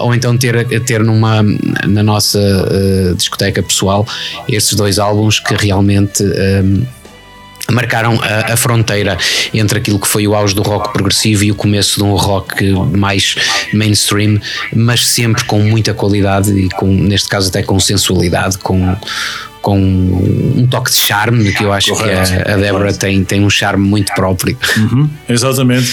ou 0.00 0.14
então 0.14 0.36
ter, 0.36 0.66
ter 0.80 1.02
numa, 1.02 1.42
na 1.86 2.02
nossa 2.02 2.38
uh, 2.38 3.14
discoteca 3.14 3.62
pessoal 3.62 4.06
estes 4.48 4.74
dois 4.74 4.98
álbuns 4.98 5.40
que 5.40 5.54
realmente. 5.54 6.22
Uh, 6.22 6.86
marcaram 7.72 8.20
a, 8.22 8.52
a, 8.52 8.56
fronteira 8.58 9.16
entre 9.54 9.78
aquilo 9.78 9.98
que 9.98 10.06
foi 10.06 10.28
o 10.28 10.34
auge 10.34 10.54
do 10.54 10.60
rock 10.60 10.92
progressivo 10.92 11.44
e 11.44 11.50
o 11.50 11.54
começo 11.54 11.96
de 11.96 12.04
um 12.04 12.14
rock 12.14 12.70
mais 12.94 13.36
mainstream, 13.72 14.38
mas 14.70 15.06
sempre 15.06 15.44
com 15.44 15.60
muita 15.60 15.94
qualidade 15.94 16.52
e 16.52 16.68
com, 16.68 16.86
neste 16.86 17.26
caso 17.26 17.48
até 17.48 17.62
com 17.62 17.80
sensualidade, 17.80 18.58
com 18.58 18.94
com 19.64 19.78
um 19.78 20.66
toque 20.70 20.90
de 20.90 20.98
charme 20.98 21.50
que 21.50 21.64
eu 21.64 21.72
acho 21.72 21.94
Correto. 21.94 22.30
que 22.30 22.50
a, 22.50 22.54
a 22.54 22.56
Débora 22.58 22.92
tem, 22.92 23.24
tem 23.24 23.42
um 23.42 23.48
charme 23.48 23.88
muito 23.88 24.12
próprio. 24.12 24.54
Uhum, 24.76 25.08
exatamente. 25.26 25.90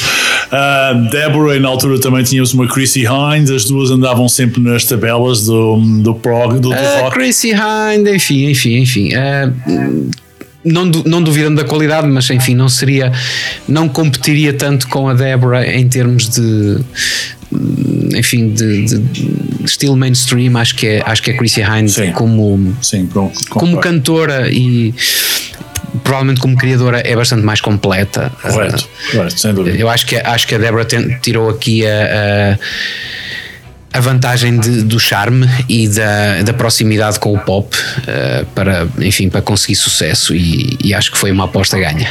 Uh, 0.52 1.10
Débora, 1.10 1.58
na 1.58 1.70
altura 1.70 1.98
também 1.98 2.22
tínhamos 2.22 2.54
uma 2.54 2.68
Chrissy 2.68 3.06
Hind, 3.06 3.50
as 3.50 3.64
duas 3.64 3.90
andavam 3.90 4.28
sempre 4.28 4.62
nas 4.62 4.84
tabelas 4.84 5.46
do, 5.46 5.78
do 6.04 6.14
prog, 6.14 6.56
do, 6.56 6.60
do 6.60 6.70
uh, 6.72 7.00
rock. 7.00 7.16
Chrissy 7.16 7.52
Hind, 7.52 8.06
enfim, 8.14 8.50
enfim, 8.50 8.76
enfim. 8.80 9.12
Uh, 9.16 10.12
não, 10.66 10.86
não 11.06 11.24
duvidando 11.24 11.62
da 11.62 11.64
qualidade, 11.64 12.08
mas 12.08 12.30
enfim, 12.30 12.54
não 12.54 12.68
seria, 12.68 13.10
não 13.70 13.88
competiria 13.88 14.52
tanto 14.52 14.90
com 14.90 15.08
a 15.08 15.14
Débora 15.14 15.66
em 15.66 15.88
termos 15.88 16.28
de, 16.28 16.78
enfim, 18.18 18.50
de, 18.50 18.86
de, 18.86 18.98
estilo 19.66 19.96
mainstream. 19.96 20.58
Acho 20.58 20.76
que 20.76 20.88
é, 20.88 21.04
acho 21.06 21.22
que 21.22 21.32
é 21.32 21.34
Chrissy 21.38 21.62
Hines 21.62 21.98
como, 22.14 22.76
sim, 22.82 23.10
como 23.50 23.80
cantora 23.80 24.50
e 24.50 24.94
provavelmente 26.04 26.40
como 26.40 26.56
criadora 26.56 27.00
é 27.00 27.16
bastante 27.16 27.44
mais 27.44 27.62
completa. 27.62 28.32
Correto, 28.42 28.86
uh, 28.86 29.12
correto 29.12 29.40
sem 29.40 29.54
dúvida. 29.54 29.78
Eu 29.78 29.90
acho 29.90 30.06
que, 30.06 30.16
acho 30.16 30.48
que 30.48 30.56
a 30.56 30.58
Débora 30.58 30.86
tirou 31.22 31.50
aqui 31.50 31.86
a, 31.86 32.54
a 32.54 32.58
a 33.94 34.00
vantagem 34.00 34.58
de, 34.58 34.84
do 34.84 35.00
charme 35.00 35.48
e 35.68 35.88
da, 35.88 36.42
da 36.44 36.54
proximidade 36.54 37.20
com 37.20 37.34
o 37.34 37.40
pop 37.40 37.76
uh, 37.76 38.46
para, 38.56 38.88
enfim, 39.00 39.30
para 39.30 39.42
conseguir 39.42 39.76
sucesso 39.76 40.34
e, 40.34 40.78
e, 40.82 40.94
acho 40.94 41.12
que 41.12 41.18
foi 41.18 41.32
uma 41.32 41.44
aposta 41.46 41.78
ganha. 41.78 42.08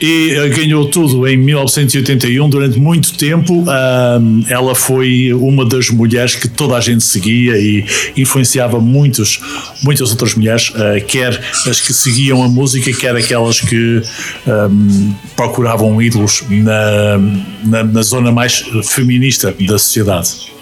E 0.00 0.36
uh, 0.36 0.54
ganhou 0.54 0.86
tudo 0.86 1.26
em 1.26 1.36
1981, 1.36 2.48
durante 2.48 2.78
muito 2.78 3.14
tempo. 3.16 3.62
Uh, 3.62 4.44
ela 4.48 4.74
foi 4.74 5.32
uma 5.32 5.64
das 5.64 5.90
mulheres 5.90 6.34
que 6.34 6.48
toda 6.48 6.76
a 6.76 6.80
gente 6.80 7.04
seguia 7.04 7.56
e 7.58 7.84
influenciava 8.16 8.80
muitos, 8.80 9.40
muitas 9.82 10.10
outras 10.10 10.34
mulheres, 10.34 10.72
quer 11.06 11.40
as 11.66 11.80
que 11.80 11.92
seguiam 11.92 12.42
a 12.42 12.48
música, 12.48 12.92
quer 12.92 13.14
aquelas 13.16 13.60
que 13.60 14.02
um, 14.46 15.14
procuravam 15.36 16.00
ídolos 16.00 16.42
na, 16.48 17.18
na, 17.64 17.84
na 17.84 18.02
zona 18.02 18.32
mais 18.32 18.64
feminista 18.84 19.54
da 19.66 19.78
sociedade. 19.78 20.53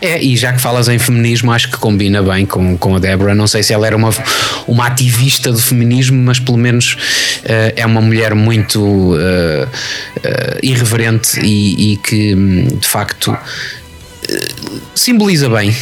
É, 0.00 0.22
e 0.22 0.36
já 0.36 0.52
que 0.52 0.60
falas 0.60 0.88
em 0.88 0.98
feminismo, 0.98 1.52
acho 1.52 1.70
que 1.70 1.76
combina 1.76 2.22
bem 2.22 2.46
com, 2.46 2.76
com 2.76 2.96
a 2.96 2.98
Débora. 2.98 3.34
Não 3.34 3.46
sei 3.46 3.62
se 3.62 3.72
ela 3.72 3.86
era 3.86 3.96
uma, 3.96 4.10
uma 4.66 4.86
ativista 4.86 5.52
do 5.52 5.58
feminismo, 5.58 6.16
mas 6.22 6.38
pelo 6.38 6.56
menos 6.56 6.94
uh, 7.44 7.72
é 7.76 7.84
uma 7.84 8.00
mulher 8.00 8.34
muito 8.34 8.80
uh, 8.80 9.14
uh, 9.14 10.58
irreverente 10.62 11.40
e, 11.40 11.92
e, 11.92 11.96
que 11.98 12.34
de 12.80 12.88
facto 12.88 13.36
simboliza 14.94 15.48
bem 15.48 15.74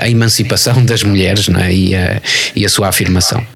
a 0.00 0.08
emancipação 0.08 0.84
das 0.84 1.04
mulheres 1.04 1.48
é? 1.48 1.72
e, 1.72 1.94
a, 1.94 2.20
e 2.56 2.66
a 2.66 2.68
sua 2.68 2.88
afirmação. 2.88 3.46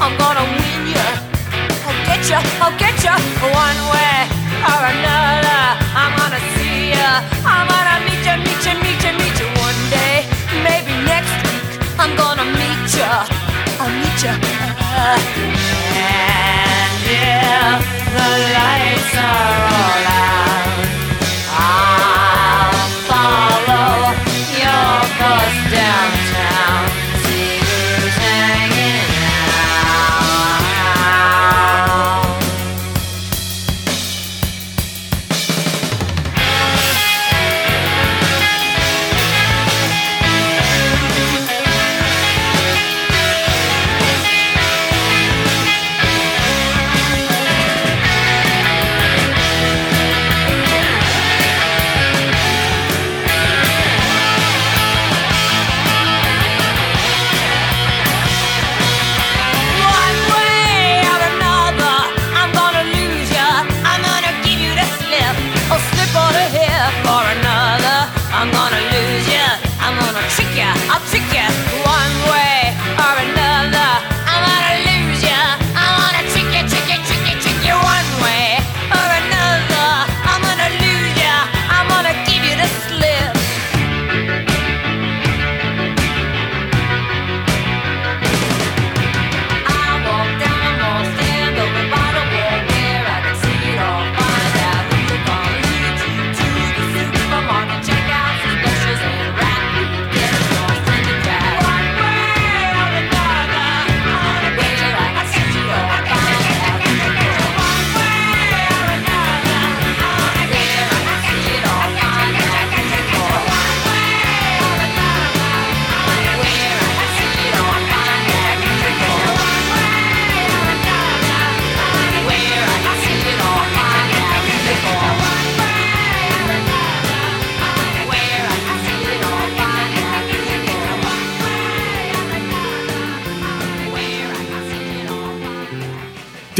I'm 0.00 0.16
gonna 0.16 0.44
win 0.56 0.88
ya. 0.96 1.06
I'll 1.86 2.06
get 2.06 2.28
ya, 2.28 2.40
I'll 2.62 2.76
get 2.78 3.04
ya. 3.04 3.14
One 3.52 3.80
way 3.92 4.19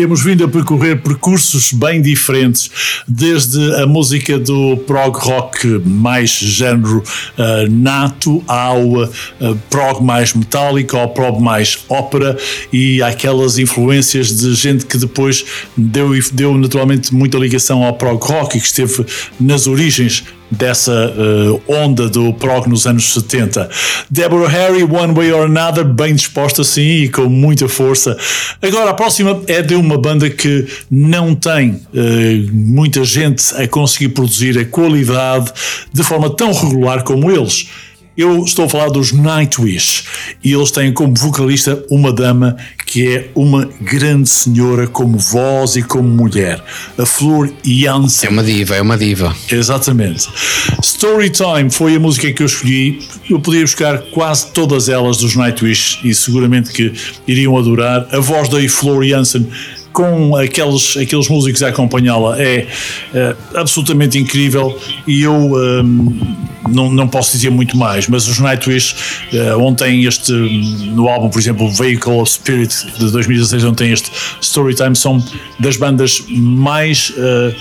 Temos 0.00 0.22
vindo 0.22 0.42
a 0.42 0.48
percorrer 0.48 1.02
percursos 1.02 1.74
bem 1.74 2.00
diferentes, 2.00 2.70
desde 3.06 3.74
a 3.74 3.86
música 3.86 4.38
do 4.38 4.78
prog 4.86 5.14
rock 5.14 5.66
mais 5.84 6.30
género 6.30 7.02
ah, 7.36 7.66
nato 7.68 8.42
ao 8.48 9.02
ah, 9.02 9.08
prog 9.68 10.02
mais 10.02 10.32
metálico, 10.32 10.96
ao 10.96 11.10
prog 11.10 11.38
mais 11.38 11.84
ópera 11.86 12.34
e 12.72 13.02
aquelas 13.02 13.58
influências 13.58 14.34
de 14.34 14.54
gente 14.54 14.86
que 14.86 14.96
depois 14.96 15.44
deu, 15.76 16.12
deu 16.32 16.56
naturalmente 16.56 17.14
muita 17.14 17.36
ligação 17.36 17.84
ao 17.84 17.92
prog 17.92 18.24
rock 18.24 18.56
e 18.56 18.60
que 18.62 18.66
esteve 18.66 19.04
nas 19.38 19.66
origens 19.66 20.24
dessa 20.50 20.92
eh, 20.92 21.60
onda 21.72 22.08
do 22.08 22.32
prog 22.34 22.68
nos 22.68 22.86
anos 22.86 23.12
70. 23.12 23.68
Deborah 24.10 24.48
Harry, 24.48 24.82
One 24.82 25.14
Way 25.14 25.32
or 25.32 25.46
Another, 25.46 25.84
bem 25.84 26.14
disposta 26.14 26.64
sim 26.64 27.04
e 27.04 27.08
com 27.08 27.28
muita 27.28 27.68
força. 27.68 28.16
Agora, 28.60 28.90
a 28.90 28.94
próxima 28.94 29.40
é 29.46 29.62
de 29.62 29.74
uma 29.74 29.96
banda 29.96 30.28
que 30.28 30.66
não 30.90 31.34
tem 31.34 31.80
eh, 31.94 32.46
muita 32.52 33.04
gente 33.04 33.54
a 33.54 33.68
conseguir 33.68 34.10
produzir 34.10 34.58
a 34.58 34.64
qualidade 34.64 35.52
de 35.92 36.02
forma 36.02 36.28
tão 36.30 36.52
regular 36.52 37.02
como 37.04 37.30
eles. 37.30 37.68
Eu 38.20 38.44
estou 38.44 38.66
a 38.66 38.68
falar 38.68 38.90
dos 38.90 39.12
Nightwish 39.12 40.04
e 40.44 40.52
eles 40.52 40.70
têm 40.70 40.92
como 40.92 41.14
vocalista 41.16 41.82
uma 41.90 42.12
dama 42.12 42.54
que 42.84 43.08
é 43.08 43.30
uma 43.34 43.66
grande 43.80 44.28
senhora 44.28 44.86
como 44.86 45.16
voz 45.16 45.76
e 45.76 45.82
como 45.82 46.06
mulher, 46.06 46.62
a 46.98 47.06
Flor 47.06 47.50
Jansen. 47.64 48.28
É 48.28 48.30
uma 48.30 48.44
diva, 48.44 48.76
é 48.76 48.82
uma 48.82 48.98
diva. 48.98 49.34
Exatamente. 49.50 50.28
Storytime 50.82 51.70
foi 51.70 51.96
a 51.96 51.98
música 51.98 52.30
que 52.30 52.42
eu 52.42 52.46
escolhi. 52.46 52.98
Eu 53.30 53.40
podia 53.40 53.62
buscar 53.62 53.96
quase 54.10 54.52
todas 54.52 54.90
elas 54.90 55.16
dos 55.16 55.34
Nightwish 55.34 56.00
e 56.04 56.14
seguramente 56.14 56.72
que 56.72 56.92
iriam 57.26 57.56
adorar. 57.56 58.06
A 58.12 58.20
voz 58.20 58.50
da 58.50 58.60
Flor 58.68 59.02
Jansen 59.02 59.48
com 59.94 60.36
aqueles, 60.36 60.94
aqueles 60.98 61.26
músicos 61.26 61.62
a 61.62 61.68
acompanhá-la 61.68 62.38
é, 62.38 62.66
eh, 63.14 63.36
absolutamente 63.54 64.18
incrível 64.18 64.78
e 65.06 65.22
eu 65.22 65.34
hum, 65.34 66.18
não, 66.68 66.90
não 66.90 67.08
posso 67.08 67.32
dizer 67.32 67.50
muito 67.50 67.76
mais, 67.76 68.08
mas 68.08 68.28
os 68.28 68.38
Nightwish 68.38 68.94
eh, 69.32 69.54
ontem 69.56 70.04
este 70.04 70.32
no 70.32 71.08
álbum, 71.08 71.28
por 71.28 71.38
exemplo, 71.38 71.70
Vehicle 71.70 72.12
of 72.12 72.30
Spirit 72.30 72.74
de 72.98 73.10
2016, 73.10 73.64
ontem 73.64 73.92
este 73.92 74.10
Storytime 74.40 74.94
são 74.94 75.22
das 75.58 75.76
bandas 75.76 76.22
mais 76.28 77.12
eh, 77.16 77.54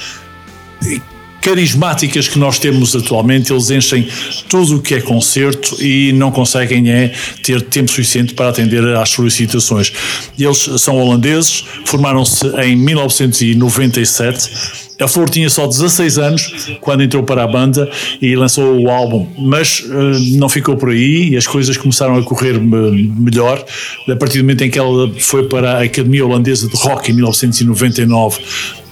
carismáticas 1.42 2.28
que 2.28 2.38
nós 2.38 2.60
temos 2.60 2.96
atualmente, 2.96 3.52
eles 3.52 3.70
enchem 3.70 4.08
tudo 4.48 4.78
o 4.78 4.82
que 4.82 4.96
é 4.96 5.02
concerto 5.02 5.82
e 5.82 6.12
não 6.14 6.32
conseguem 6.32 6.92
é 6.92 7.14
ter 7.44 7.62
tempo 7.62 7.90
suficiente 7.90 8.34
para 8.34 8.50
atender 8.50 8.84
às 8.96 9.10
solicitações. 9.10 9.92
Eles 10.38 10.70
são 10.78 10.98
holandeses, 10.98 11.64
formaram-se 11.86 12.46
em 12.64 12.76
1997. 12.76 14.89
A 15.00 15.08
Flor 15.08 15.30
tinha 15.30 15.50
só 15.50 15.66
16 15.66 16.18
anos 16.18 16.78
quando 16.82 17.04
entrou 17.04 17.24
para 17.24 17.44
a 17.44 17.48
banda 17.48 17.90
e 18.22 18.36
lançou 18.36 18.82
o 18.82 18.90
álbum, 18.90 19.28
mas 19.38 19.84
eh, 19.90 20.38
não 20.38 20.50
ficou 20.50 20.76
por 20.76 20.90
aí 20.90 21.30
e 21.30 21.38
as 21.38 21.48
coisas 21.48 21.78
começaram 21.78 22.18
a 22.18 22.24
correr 22.24 22.60
me- 22.60 23.08
melhor 23.18 23.64
a 24.10 24.16
partir 24.16 24.40
do 24.40 24.44
momento 24.44 24.64
em 24.64 24.70
que 24.70 24.78
ela 24.78 25.10
foi 25.20 25.48
para 25.48 25.78
a 25.80 25.84
Academia 25.84 26.26
Holandesa 26.26 26.68
de 26.68 26.76
Rock 26.76 27.12
em 27.12 27.16
1999. 27.16 28.40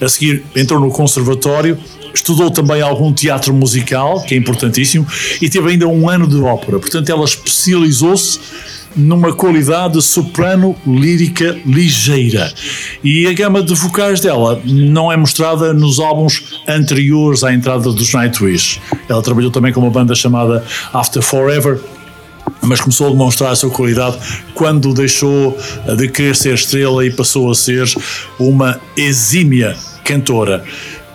A 0.00 0.08
seguir 0.08 0.42
entrou 0.56 0.80
no 0.80 0.90
conservatório 0.90 1.76
Estudou 2.14 2.50
também 2.50 2.80
algum 2.80 3.12
teatro 3.12 3.52
musical, 3.52 4.22
que 4.22 4.34
é 4.34 4.38
importantíssimo, 4.38 5.06
e 5.42 5.48
teve 5.48 5.70
ainda 5.70 5.86
um 5.86 6.08
ano 6.08 6.26
de 6.26 6.36
ópera. 6.40 6.78
Portanto, 6.78 7.08
ela 7.10 7.22
especializou-se 7.24 8.40
numa 8.96 9.32
qualidade 9.32 10.00
soprano 10.02 10.74
lírica 10.86 11.56
ligeira. 11.64 12.52
E 13.02 13.26
a 13.26 13.32
gama 13.32 13.62
de 13.62 13.74
vocais 13.74 14.20
dela 14.20 14.60
não 14.64 15.10
é 15.10 15.16
mostrada 15.16 15.72
nos 15.72 15.98
álbuns 15.98 16.62
anteriores 16.66 17.44
à 17.44 17.52
entrada 17.52 17.92
dos 17.92 18.12
Nightwish. 18.12 18.80
Ela 19.08 19.22
trabalhou 19.22 19.50
também 19.50 19.72
com 19.72 19.80
uma 19.80 19.90
banda 19.90 20.14
chamada 20.14 20.64
After 20.92 21.22
Forever, 21.22 21.80
mas 22.62 22.80
começou 22.80 23.08
a 23.08 23.10
demonstrar 23.10 23.52
a 23.52 23.56
sua 23.56 23.70
qualidade 23.70 24.18
quando 24.54 24.92
deixou 24.92 25.56
de 25.96 26.08
querer 26.08 26.36
ser 26.36 26.54
estrela 26.54 27.04
e 27.04 27.10
passou 27.10 27.50
a 27.50 27.54
ser 27.54 27.86
uma 28.38 28.80
exímia 28.96 29.76
cantora. 30.04 30.64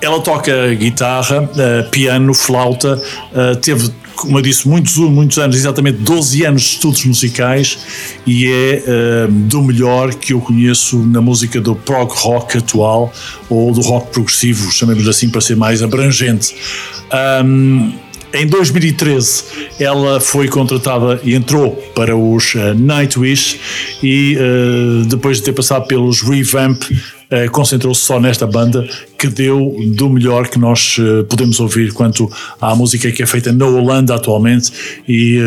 Ela 0.01 0.19
toca 0.19 0.73
guitarra, 0.75 1.43
uh, 1.43 1.89
piano, 1.89 2.33
flauta, 2.33 3.01
uh, 3.31 3.55
teve, 3.55 3.89
como 4.15 4.37
eu 4.37 4.41
disse, 4.41 4.67
muitos, 4.67 4.95
muitos 4.97 5.37
anos, 5.37 5.55
exatamente 5.55 5.99
12 5.99 6.45
anos 6.45 6.61
de 6.61 6.67
estudos 6.69 7.05
musicais 7.05 7.77
e 8.25 8.47
é 8.47 8.83
uh, 9.27 9.31
do 9.31 9.61
melhor 9.61 10.13
que 10.13 10.33
eu 10.33 10.39
conheço 10.39 10.97
na 10.99 11.21
música 11.21 11.59
do 11.59 11.75
prog 11.75 12.11
rock 12.13 12.57
atual 12.57 13.13
ou 13.49 13.73
do 13.73 13.81
rock 13.81 14.11
progressivo, 14.11 14.71
chamemos 14.71 15.07
assim 15.07 15.29
para 15.29 15.41
ser 15.41 15.55
mais 15.55 15.81
abrangente. 15.81 16.55
Um, 17.43 17.93
em 18.33 18.47
2013, 18.47 19.43
ela 19.79 20.19
foi 20.19 20.47
contratada 20.47 21.21
e 21.23 21.35
entrou 21.35 21.71
para 21.93 22.17
os 22.17 22.55
uh, 22.55 22.73
Nightwish 22.75 23.59
e 24.01 24.35
uh, 24.35 25.05
depois 25.05 25.37
de 25.37 25.43
ter 25.43 25.53
passado 25.53 25.85
pelos 25.85 26.21
Revamp, 26.23 26.81
concentrou-se 27.51 28.01
só 28.01 28.19
nesta 28.19 28.45
banda 28.45 28.87
que 29.17 29.27
deu 29.27 29.75
do 29.95 30.09
melhor 30.09 30.47
que 30.47 30.59
nós 30.59 30.97
podemos 31.29 31.59
ouvir 31.59 31.93
quanto 31.93 32.31
à 32.59 32.75
música 32.75 33.11
que 33.11 33.23
é 33.23 33.25
feita 33.25 33.51
na 33.51 33.65
Holanda 33.65 34.15
atualmente 34.15 34.71
e 35.07 35.39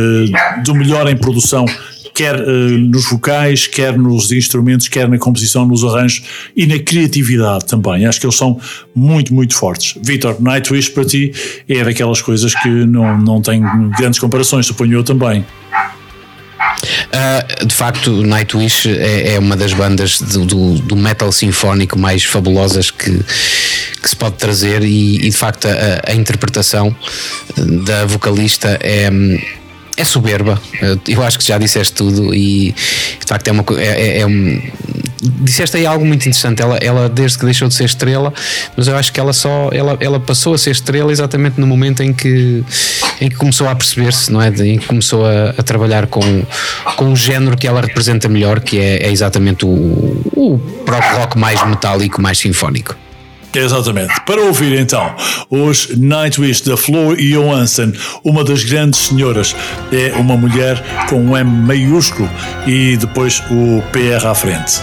do 0.65 0.75
melhor 0.75 1.09
em 1.09 1.17
produção 1.17 1.67
quer 2.17 2.39
nos 2.41 3.11
vocais, 3.11 3.67
quer 3.67 3.99
nos 3.99 4.33
instrumentos, 4.33 4.89
quer 4.89 5.07
na 5.07 5.19
composição, 5.19 5.67
nos 5.67 5.85
arranjos 5.85 6.23
e 6.57 6.67
na 6.67 6.79
criatividade 6.79 7.67
também. 7.67 8.07
Acho 8.07 8.19
que 8.19 8.25
eles 8.25 8.37
são 8.37 8.59
muito, 8.95 9.35
muito 9.35 9.55
fortes. 9.55 10.01
Vitor, 10.03 10.41
Nightwish 10.41 10.91
para 10.91 11.05
ti 11.05 11.31
é 11.69 11.85
daquelas 11.85 12.23
coisas 12.23 12.55
que 12.55 12.69
não, 12.69 13.19
não 13.19 13.43
tem 13.43 13.63
grandes 13.99 14.19
comparações, 14.19 14.65
suponho 14.65 14.95
eu 14.95 15.05
também. 15.05 15.45
Uh, 17.13 17.67
de 17.67 17.75
facto, 17.75 18.23
Nightwish 18.23 18.89
é, 18.89 19.35
é, 19.35 19.39
uma 19.39 19.57
das 19.57 19.73
bandas 19.73 20.21
do, 20.21 20.45
do, 20.45 20.75
do, 20.81 20.97
metal 20.97 21.31
sinfónico 21.33 21.99
mais 21.99 22.25
fabulosas 22.25 22.91
que, 22.91 23.11
que 24.03 24.09
se 24.09 24.17
pode 24.17 24.37
trazer, 24.37 24.83
e, 24.83 25.17
e 25.27 25.31
de 25.31 25.37
facto, 25.37 25.67
a, 25.67 26.11
a, 26.11 26.15
interpretação 26.15 26.95
da 27.87 28.05
vocalista 28.07 28.79
é 28.83 29.11
é 29.97 30.05
soberba. 30.05 30.61
Eu 31.09 31.23
acho 31.23 31.39
que 31.39 31.45
já 31.47 31.57
disseste 31.57 31.95
tudo 31.95 32.35
e 32.35 32.73
de 32.73 33.27
facto 33.27 33.49
é 33.49 33.53
uma 33.53 33.65
é, 33.79 33.85
é, 33.85 34.21
é 34.21 34.27
um, 34.27 34.63
disseste 35.23 35.77
aí 35.77 35.87
algo 35.87 36.05
muito 36.05 36.23
interessante. 36.23 36.63
Ela, 36.63 36.77
ela 36.79 37.09
desde 37.09 37.39
que 37.39 37.45
deixou 37.45 37.69
de 37.69 37.75
ser 37.75 37.85
estrela, 37.85 38.33
mas 38.77 38.89
eu 38.89 38.97
acho 38.97 39.13
que 39.13 39.21
ela 39.21 39.33
só 39.33 39.71
ela, 39.73 39.97
ela 40.01 40.21
passou 40.21 40.55
a 40.55 40.59
ser 40.59 40.71
estrela 40.71 41.11
exatamente 41.11 41.61
no 41.61 41.67
momento 41.67 42.03
em 42.03 42.13
que 42.13 42.65
em 43.21 43.29
que 43.29 43.37
começou 43.37 43.69
a 43.69 43.75
perceber-se, 43.75 44.31
não 44.31 44.43
é? 44.43 44.49
Em 44.49 44.79
que 44.79 44.87
começou 44.87 45.25
a, 45.27 45.51
a, 45.57 45.63
trabalhar 45.63 46.07
com 46.07 46.21
com 46.97 47.13
o 47.13 47.17
género 47.17 47.57
que 47.57 47.67
ela 47.67 47.81
representa 47.81 48.29
melhor, 48.29 48.61
que 48.61 48.79
é, 48.79 49.05
é 49.05 49.11
exatamente 49.11 49.65
o, 49.65 49.69
o 49.69 50.59
próprio 50.85 51.19
rock 51.19 51.39
mais 51.39 51.65
metálico, 51.67 52.21
mais 52.21 52.39
sinfónico. 52.39 53.06
Exatamente. 53.57 54.21
Para 54.27 54.43
ouvir 54.43 54.79
então 54.79 55.15
os 55.51 55.97
Nightwish 55.97 56.63
da 56.65 56.77
Flor 56.77 57.17
Johansson, 57.17 57.93
uma 58.25 58.45
das 58.45 58.65
grandes 58.65 59.01
senhoras, 59.01 59.55
é 59.93 60.13
uma 60.17 60.37
mulher 60.37 60.83
com 61.09 61.17
um 61.17 61.37
M 61.37 61.51
maiúsculo 61.51 62.29
e 62.67 62.97
depois 62.97 63.43
o 63.51 63.83
PR 63.93 64.27
à 64.27 64.35
frente. 64.35 64.81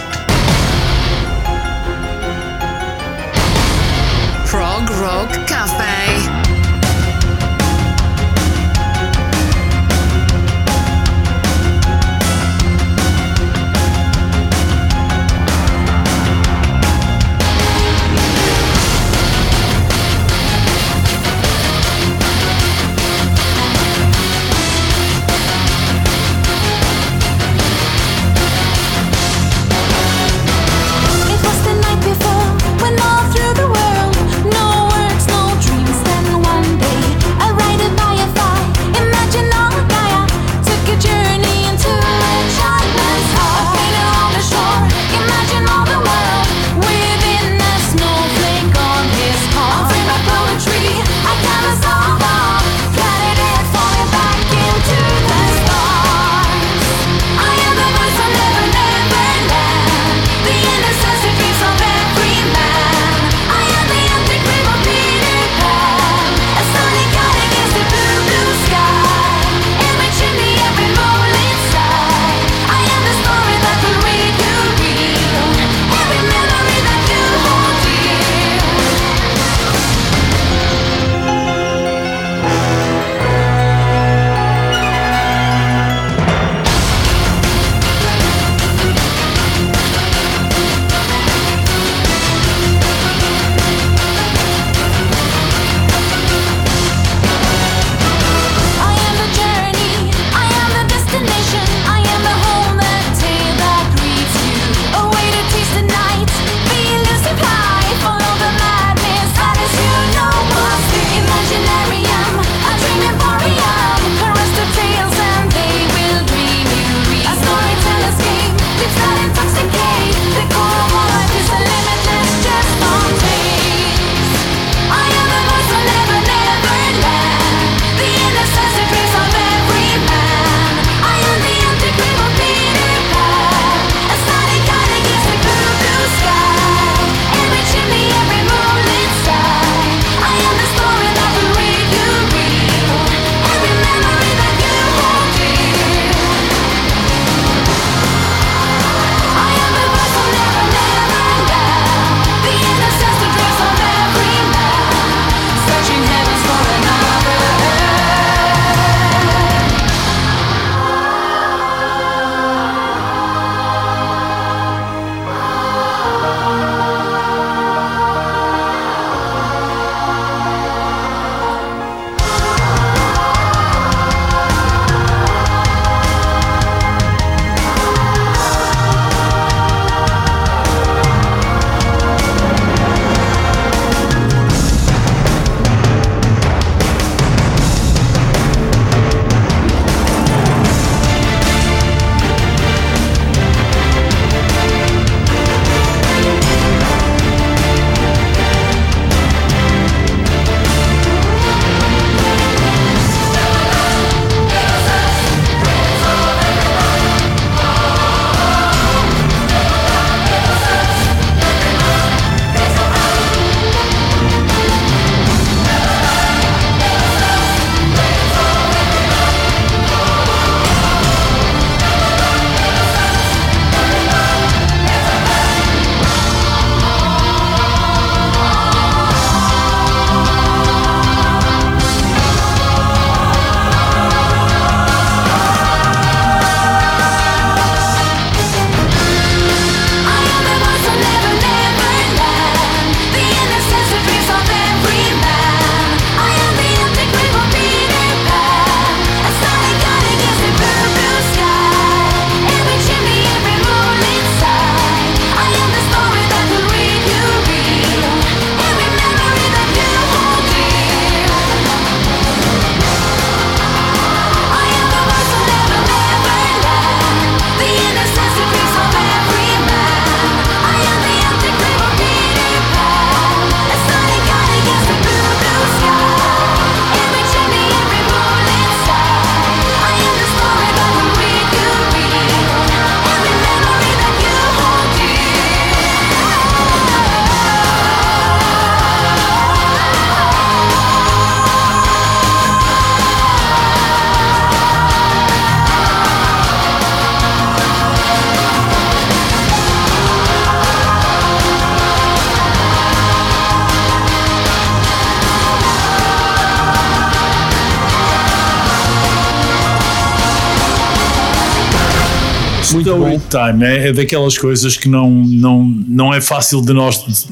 Time 313.34 313.64
é, 313.64 313.88
é 313.88 313.92
daquelas 313.92 314.38
coisas 314.38 314.76
que 314.76 314.88
não, 314.88 315.10
não, 315.10 315.64
não 315.64 316.14
é 316.14 316.20
fácil 316.20 316.60
de 316.62 316.72
nós 316.72 317.02
des- 317.04 317.26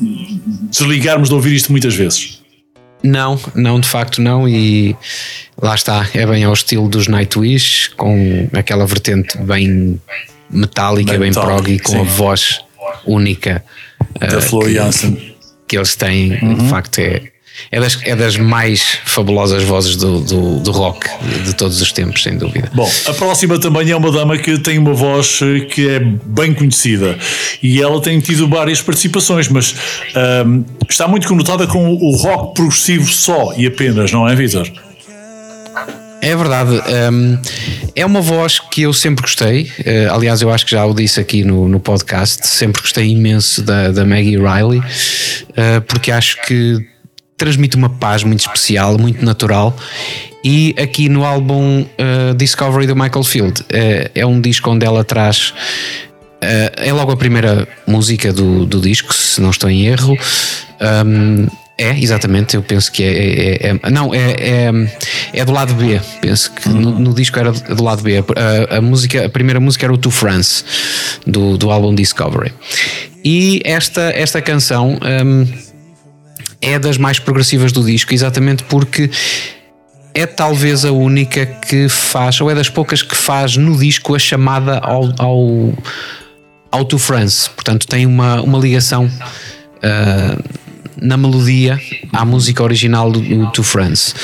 desligarmos 0.71 1.29
de 1.29 1.35
ouvir 1.35 1.55
isto 1.55 1.71
muitas 1.71 1.95
vezes. 1.95 2.43
Não, 3.03 3.39
não, 3.55 3.81
de 3.81 3.89
facto 3.89 4.21
não. 4.21 4.49
E 4.49 4.97
lá 5.61 5.75
está, 5.75 6.09
é 6.15 6.27
bem 6.27 6.45
ao 6.45 6.53
estilo 6.53 6.89
dos 6.89 7.09
Nightwish, 7.09 7.91
com 7.97 8.49
aquela 8.53 8.87
vertente 8.87 9.37
bem 9.39 10.01
metálica, 10.51 11.13
Bem 11.13 11.21
bem, 11.21 11.33
prog 11.33 11.69
e 11.69 11.79
com 11.79 11.93
sim. 11.93 12.01
a 12.01 12.05
voz 12.05 12.61
única 13.07 13.65
Da 14.21 14.27
eh, 14.39 14.41
Flo 14.41 14.61
que, 14.65 15.35
que 15.69 15.77
eles 15.77 15.97
têm. 15.97 16.39
Uhum. 16.43 16.55
De 16.55 16.69
facto, 16.69 16.99
é, 16.99 17.32
é, 17.73 17.81
das, 17.81 17.99
é 18.03 18.15
das 18.15 18.37
mais 18.37 18.99
fabulosas 19.07 19.63
vozes 19.65 19.97
do, 19.97 20.21
do, 20.21 20.61
do 20.61 20.71
rock 20.71 21.09
de 21.43 21.55
todos 21.55 21.81
os 21.81 21.91
tempos, 21.91 22.23
sem 22.23 22.37
dúvida. 22.37 22.71
Bom, 22.75 22.89
a 23.07 23.15
próxima 23.15 23.59
também 23.59 23.91
é 23.91 23.97
uma 23.97 24.13
dama 24.13 24.37
que 24.37 24.59
tem 24.59 24.79
uma 24.79 24.93
voz 24.93 25.41
eh, 25.43 25.61
que 25.61 25.89
é 25.89 25.99
bem 25.99 26.53
conhecida 26.53 27.17
e 27.63 27.81
ela 27.81 27.99
tem 28.03 28.21
tido 28.21 28.47
várias 28.47 28.83
participações, 28.83 29.49
mas 29.49 29.75
ahm, 30.15 30.65
está 30.87 31.09
muito 31.09 31.27
conotada 31.27 31.67
com 31.67 31.95
o 31.95 32.15
rock 32.17 32.55
progressivo 32.55 33.11
só 33.11 33.55
e 33.57 33.67
apenas, 33.67 34.13
não 34.13 34.29
é, 34.29 34.35
Vitor? 34.37 34.71
É 36.21 36.37
verdade. 36.37 36.81
hum, 37.11 37.39
é 37.97 38.07
uma 38.07 38.21
voz 38.21 38.61
que 38.61 38.83
eu 38.83 38.93
sempre 38.93 39.23
gostei. 39.23 39.69
eh, 39.85 40.09
aliás, 40.11 40.43
eu 40.43 40.51
acho 40.51 40.67
que 40.67 40.73
já 40.73 40.85
o 40.85 40.95
disse 40.95 41.19
aqui 41.19 41.43
no, 41.43 41.69
no 41.69 41.81
podcast. 41.81 42.47
Sempre 42.47 42.83
gostei 42.83 43.09
imenso 43.09 43.63
da, 43.63 43.91
da 43.91 44.05
Maggie 44.05 44.37
Riley, 44.37 44.83
eh, 45.57 45.81
porque 45.81 46.13
acho 46.13 46.41
que 46.43 46.92
transmite 47.43 47.77
uma 47.77 47.91
paz 47.91 48.23
muito 48.23 48.39
especial, 48.39 48.97
muito 48.97 49.25
natural. 49.25 49.77
E 50.45 50.77
aqui 50.81 51.09
no 51.09 51.25
álbum 51.25 51.85
eh, 51.99 52.35
Discovery 52.37 52.87
do 52.87 52.95
Michael 52.95 53.25
Field 53.25 53.65
eh, 53.69 54.13
é 54.15 54.25
um 54.25 54.41
disco 54.41 54.71
onde 54.71 54.87
ela 54.87 55.03
traz 55.03 55.53
eh, 56.41 56.73
é 56.77 56.93
logo 56.93 57.11
a 57.11 57.17
primeira 57.17 57.67
música 57.85 58.33
do, 58.33 58.65
do 58.65 58.81
disco, 58.81 59.13
se 59.13 59.41
não 59.41 59.51
estou 59.51 59.69
em 59.69 59.87
erro. 59.87 60.17
Um, 61.05 61.49
é, 61.77 61.99
exatamente, 61.99 62.55
eu 62.55 62.63
penso 62.63 62.93
que 62.93 63.03
é. 63.03 63.09
é- 63.09 63.71
é- 63.71 63.81
é- 63.83 63.91
não, 63.91 64.15
é, 64.15 64.37
é, 64.39 64.71
é 65.33 65.45
do 65.45 65.51
lado 65.51 65.75
B. 65.75 66.01
Penso 66.21 66.53
que 66.53 66.69
no, 66.69 66.97
no 66.97 67.13
disco 67.13 67.41
era 67.41 67.51
do 67.51 67.83
lado 67.83 68.03
B. 68.03 68.19
A, 68.19 68.77
a 68.77 68.81
música, 68.81 69.27
a 69.27 69.29
primeira 69.29 69.59
música 69.59 69.87
era 69.87 69.93
o 69.93 69.99
To 69.99 70.13
France, 70.13 70.65
do, 71.27 71.59
do 71.59 71.73
álbum 71.73 71.93
Discovery. 71.93 72.53
E 73.25 73.61
esta, 73.65 74.13
esta 74.15 74.41
canção 74.41 74.97
um, 75.25 75.72
é 76.63 76.79
das 76.79 76.97
mais 76.97 77.19
progressivas 77.19 77.73
do 77.73 77.85
disco, 77.85 78.15
exatamente 78.15 78.63
porque 78.65 79.11
é 80.15 80.27
talvez 80.27 80.85
a 80.85 80.93
única 80.93 81.45
que 81.45 81.89
faz, 81.89 82.41
ou 82.41 82.51
é 82.51 82.55
das 82.55 82.69
poucas 82.69 83.03
que 83.03 83.17
faz 83.17 83.57
no 83.57 83.77
disco 83.77 84.15
a 84.15 84.19
chamada 84.19 84.79
ao, 84.79 85.13
ao, 85.19 85.73
ao 86.71 86.85
To 86.85 86.99
France. 86.99 87.51
Portanto, 87.51 87.87
tem 87.87 88.07
uma, 88.07 88.41
uma 88.41 88.59
ligação 88.59 89.11
ah, 89.83 90.37
na 91.01 91.17
melodia 91.17 91.81
à 92.13 92.25
música 92.25 92.63
original 92.63 93.11
do, 93.11 93.21
do 93.21 93.51
To 93.51 93.63
France. 93.63 94.15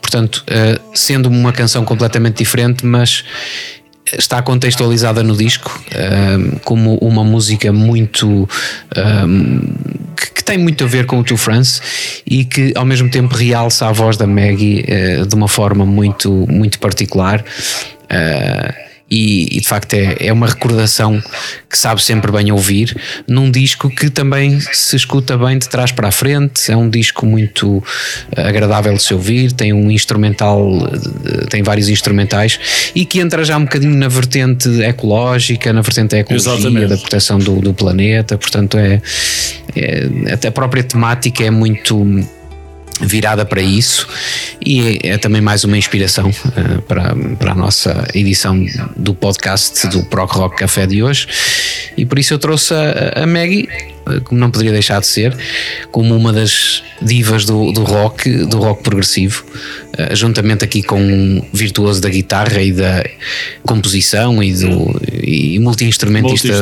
Portanto, 0.00 0.44
ah, 0.48 0.80
sendo 0.94 1.28
uma 1.28 1.52
canção 1.52 1.84
completamente 1.84 2.36
diferente, 2.38 2.84
mas 2.84 3.24
está 4.16 4.40
contextualizada 4.40 5.22
no 5.22 5.36
disco 5.36 5.82
ah, 5.92 6.58
como 6.62 6.96
uma 6.96 7.24
música 7.24 7.72
muito 7.72 8.46
tem 10.48 10.56
muito 10.56 10.82
a 10.82 10.86
ver 10.86 11.04
com 11.04 11.18
o 11.18 11.22
To 11.22 11.36
France 11.36 11.78
e 12.26 12.42
que 12.42 12.72
ao 12.74 12.86
mesmo 12.86 13.10
tempo 13.10 13.34
realça 13.34 13.86
a 13.86 13.92
voz 13.92 14.16
da 14.16 14.26
Maggie 14.26 14.82
eh, 14.88 15.22
de 15.26 15.34
uma 15.34 15.46
forma 15.46 15.84
muito, 15.84 16.46
muito 16.48 16.78
particular. 16.78 17.44
Eh, 18.08 18.87
e, 19.10 19.56
e, 19.56 19.60
de 19.60 19.66
facto 19.66 19.94
é, 19.94 20.16
é 20.20 20.32
uma 20.32 20.46
recordação 20.46 21.22
que 21.68 21.78
sabe 21.78 22.02
sempre 22.02 22.30
bem 22.30 22.50
ouvir 22.52 22.96
num 23.26 23.50
disco 23.50 23.88
que 23.88 24.10
também 24.10 24.60
se 24.60 24.96
escuta 24.96 25.36
bem 25.36 25.58
de 25.58 25.68
trás 25.68 25.92
para 25.92 26.08
a 26.08 26.12
frente. 26.12 26.70
É 26.70 26.76
um 26.76 26.88
disco 26.88 27.26
muito 27.26 27.82
eh, 28.36 28.48
agradável 28.48 28.94
de 28.94 29.02
se 29.02 29.14
ouvir, 29.14 29.52
tem 29.52 29.72
um 29.72 29.90
instrumental, 29.90 30.60
eh, 31.24 31.46
tem 31.48 31.62
vários 31.62 31.88
instrumentais 31.88 32.58
e 32.94 33.04
que 33.04 33.20
entra 33.20 33.44
já 33.44 33.56
um 33.56 33.64
bocadinho 33.64 33.94
na 33.94 34.08
vertente 34.08 34.68
ecológica, 34.82 35.72
na 35.72 35.80
vertente 35.80 36.10
da 36.10 36.18
ecologia, 36.18 36.52
Exatamente. 36.52 36.86
da 36.88 36.96
proteção 36.96 37.38
do, 37.38 37.60
do 37.60 37.74
planeta. 37.74 38.36
Portanto, 38.36 38.76
é, 38.78 39.00
é- 39.74 40.32
até 40.32 40.48
a 40.48 40.52
própria 40.52 40.82
temática 40.82 41.44
é 41.44 41.50
muito 41.50 42.04
virada 43.00 43.44
para 43.44 43.60
isso. 43.60 44.06
E 44.64 45.00
é, 45.02 45.10
é 45.10 45.18
também 45.18 45.40
mais 45.40 45.64
uma 45.64 45.76
inspiração 45.76 46.30
eh, 46.56 46.80
para, 46.86 47.14
para 47.38 47.52
a 47.52 47.54
nossa 47.54 48.06
edição 48.14 48.64
do 48.96 49.14
podcast 49.14 49.86
do 49.88 50.04
Proc 50.04 50.32
Rock 50.32 50.56
Café 50.56 50.86
de 50.86 51.02
hoje. 51.02 51.26
E 51.96 52.04
por 52.04 52.18
isso 52.18 52.34
eu 52.34 52.38
trouxe 52.38 52.74
a, 52.74 53.22
a 53.22 53.26
Maggie 53.26 53.68
como 54.24 54.40
não 54.40 54.50
poderia 54.50 54.72
deixar 54.72 55.00
de 55.00 55.06
ser 55.06 55.36
como 55.90 56.14
uma 56.16 56.32
das 56.32 56.82
divas 57.00 57.44
do, 57.44 57.72
do 57.72 57.84
rock 57.84 58.30
do 58.46 58.58
rock 58.58 58.82
progressivo 58.82 59.44
eh, 59.96 60.14
juntamente 60.14 60.64
aqui 60.64 60.82
com 60.82 61.00
um 61.00 61.42
virtuoso 61.52 62.00
da 62.00 62.08
guitarra 62.08 62.60
e 62.60 62.72
da 62.72 63.04
composição 63.62 64.42
e, 64.42 64.52
do, 64.52 65.00
e 65.22 65.58
multi-instrumentista 65.58 66.52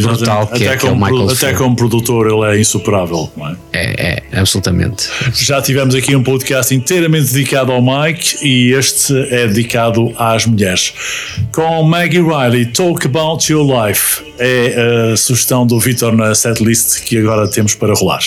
brutal 0.00 0.46
que 0.46 0.64
é, 0.64 0.68
Até 0.68 0.76
que 0.76 0.86
é 0.86 0.90
o 0.90 0.96
Michael 0.96 1.24
até 1.24 1.34
Field. 1.34 1.56
como 1.56 1.76
produtor 1.76 2.26
ele 2.26 2.56
é 2.56 2.60
insuperável, 2.60 3.30
não 3.36 3.48
é? 3.48 3.56
é, 3.72 4.22
é, 4.32 4.38
absolutamente 4.38 5.08
Já 5.34 5.60
tivemos 5.60 5.94
aqui 5.94 6.14
um 6.14 6.22
podcast 6.22 6.74
inteiramente 6.74 7.32
dedicado 7.32 7.72
ao 7.72 7.82
Mike 7.82 8.46
e 8.46 8.72
este 8.72 9.12
é 9.30 9.46
dedicado 9.48 10.12
às 10.16 10.46
mulheres. 10.46 10.92
Com 11.52 11.82
Maggie 11.82 12.22
Riley, 12.22 12.66
Talk 12.66 13.06
About 13.06 13.50
Your 13.50 13.66
Life 13.66 14.22
é 14.38 15.12
a 15.12 15.16
sugestão 15.16 15.66
do 15.66 15.80
Vitor 15.80 16.12
na 16.16 16.34
setlist 16.34 16.77
que 17.04 17.18
agora 17.18 17.50
temos 17.50 17.74
para 17.74 17.94
rolar. 17.94 18.22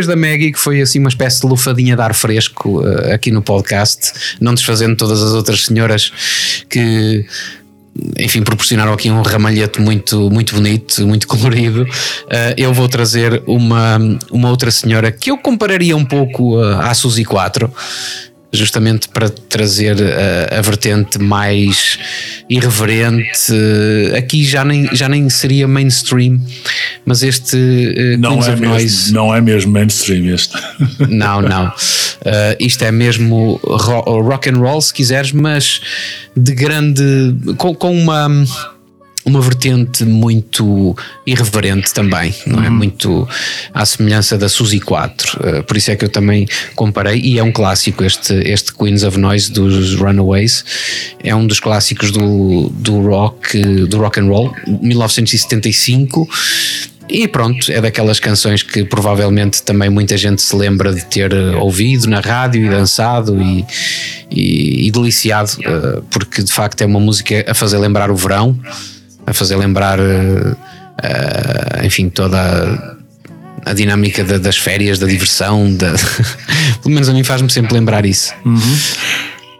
Depois 0.00 0.06
da 0.06 0.16
Maggie, 0.16 0.52
que 0.52 0.58
foi 0.58 0.80
assim 0.80 0.98
uma 0.98 1.08
espécie 1.08 1.40
de 1.40 1.46
lufadinha 1.46 1.94
de 1.94 2.02
ar 2.02 2.14
fresco 2.14 2.82
eh, 2.86 3.12
aqui 3.12 3.30
no 3.30 3.42
podcast, 3.42 4.12
não 4.40 4.54
desfazendo 4.54 4.96
todas 4.96 5.22
as 5.22 5.32
outras 5.32 5.64
senhoras 5.64 6.12
que. 6.68 7.24
Enfim, 8.18 8.42
proporcionaram 8.42 8.92
aqui 8.92 9.10
um 9.10 9.20
ramalhete 9.20 9.80
muito, 9.80 10.30
muito 10.30 10.54
bonito, 10.54 11.06
muito 11.06 11.26
colorido. 11.28 11.86
Eh, 12.30 12.54
eu 12.56 12.72
vou 12.72 12.88
trazer 12.88 13.42
uma, 13.46 13.98
uma 14.30 14.48
outra 14.48 14.70
senhora 14.70 15.12
que 15.12 15.30
eu 15.30 15.36
compararia 15.36 15.96
um 15.96 16.04
pouco 16.04 16.62
eh, 16.62 16.74
à 16.80 16.94
Suzy 16.94 17.24
4, 17.24 17.70
justamente 18.52 19.08
para 19.08 19.28
trazer 19.28 19.96
a, 20.00 20.58
a 20.58 20.62
vertente 20.62 21.18
mais 21.18 21.98
irreverente. 22.48 23.52
Aqui 24.16 24.44
já 24.44 24.64
nem, 24.64 24.88
já 24.94 25.08
nem 25.08 25.28
seria 25.28 25.68
mainstream, 25.68 26.40
mas 27.06 27.22
este 27.22 27.56
eh, 27.96 28.16
Não 28.16 28.34
é, 28.34 28.38
of 28.38 28.50
mesmo, 28.50 28.66
Noise. 28.66 29.12
não 29.12 29.34
é 29.34 29.40
mesmo 29.40 29.72
mainstream 29.72 30.26
este. 30.34 30.54
Não, 31.08 31.40
não. 31.42 31.66
Uh, 31.68 32.54
isto 32.60 32.84
é 32.84 32.92
mesmo 32.92 33.58
ro- 33.64 34.20
rock 34.22 34.50
and 34.50 34.58
roll, 34.58 34.80
se 34.80 34.92
quiseres, 34.92 35.32
mas 35.32 35.80
de 36.36 36.54
grande. 36.54 37.02
com, 37.56 37.74
com 37.74 37.92
uma. 37.96 38.28
Uma 39.24 39.40
vertente 39.40 40.04
muito 40.04 40.96
irreverente 41.26 41.92
também, 41.92 42.34
não 42.46 42.64
é? 42.64 42.70
Muito 42.70 43.28
à 43.74 43.84
semelhança 43.84 44.38
da 44.38 44.48
Suzy 44.48 44.80
4. 44.80 45.58
Uh, 45.58 45.62
por 45.64 45.76
isso 45.76 45.90
é 45.90 45.96
que 45.96 46.04
eu 46.04 46.08
também 46.08 46.48
comparei, 46.74 47.20
e 47.20 47.38
é 47.38 47.42
um 47.42 47.52
clássico 47.52 48.02
este, 48.02 48.32
este 48.48 48.72
Queens 48.72 49.02
of 49.02 49.18
Noise 49.18 49.52
dos 49.52 49.94
Runaways. 49.94 50.64
É 51.22 51.34
um 51.34 51.46
dos 51.46 51.60
clássicos 51.60 52.10
do, 52.10 52.70
do 52.70 53.00
rock, 53.02 53.60
do 53.86 53.98
rock 53.98 54.20
and 54.20 54.26
roll, 54.26 54.54
1975. 54.66 56.26
E 57.10 57.26
pronto, 57.26 57.70
é 57.72 57.80
daquelas 57.80 58.20
canções 58.20 58.62
que 58.62 58.84
provavelmente 58.84 59.62
também 59.62 59.90
muita 59.90 60.16
gente 60.16 60.40
se 60.40 60.54
lembra 60.54 60.94
de 60.94 61.04
ter 61.04 61.32
eh, 61.32 61.56
ouvido 61.56 62.08
na 62.08 62.20
rádio 62.20 62.64
e 62.64 62.68
dançado 62.68 63.42
e, 63.42 63.66
e, 64.30 64.86
e 64.86 64.90
deliciado, 64.92 65.50
eh, 65.60 66.02
porque 66.08 66.40
de 66.40 66.52
facto 66.52 66.80
é 66.82 66.86
uma 66.86 67.00
música 67.00 67.44
a 67.48 67.52
fazer 67.52 67.78
lembrar 67.78 68.12
o 68.12 68.16
verão, 68.16 68.56
a 69.26 69.32
fazer 69.32 69.56
lembrar, 69.56 69.98
eh, 71.02 71.84
enfim, 71.84 72.08
toda 72.08 72.38
a, 73.64 73.70
a 73.70 73.72
dinâmica 73.74 74.24
da- 74.24 74.38
das 74.38 74.56
férias, 74.56 74.98
da 74.98 75.06
diversão, 75.06 75.76
pelo 76.82 76.94
menos 76.94 77.08
a 77.08 77.12
mim 77.12 77.24
faz-me 77.24 77.50
sempre 77.50 77.74
lembrar 77.74 78.04
isso. 78.04 78.32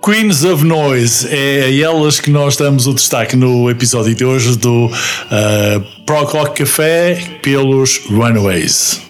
Queens 0.03 0.45
of 0.45 0.65
Noise 0.65 1.29
é 1.31 1.65
a 1.65 1.85
elas 1.85 2.19
que 2.21 2.31
nós 2.31 2.57
damos 2.57 2.87
o 2.87 2.95
destaque 2.95 3.37
no 3.37 3.69
episódio 3.71 4.15
de 4.15 4.25
hoje 4.25 4.57
do 4.57 4.87
uh, 4.87 6.51
Café 6.55 7.39
pelos 7.43 8.01
Runaways. 8.09 9.01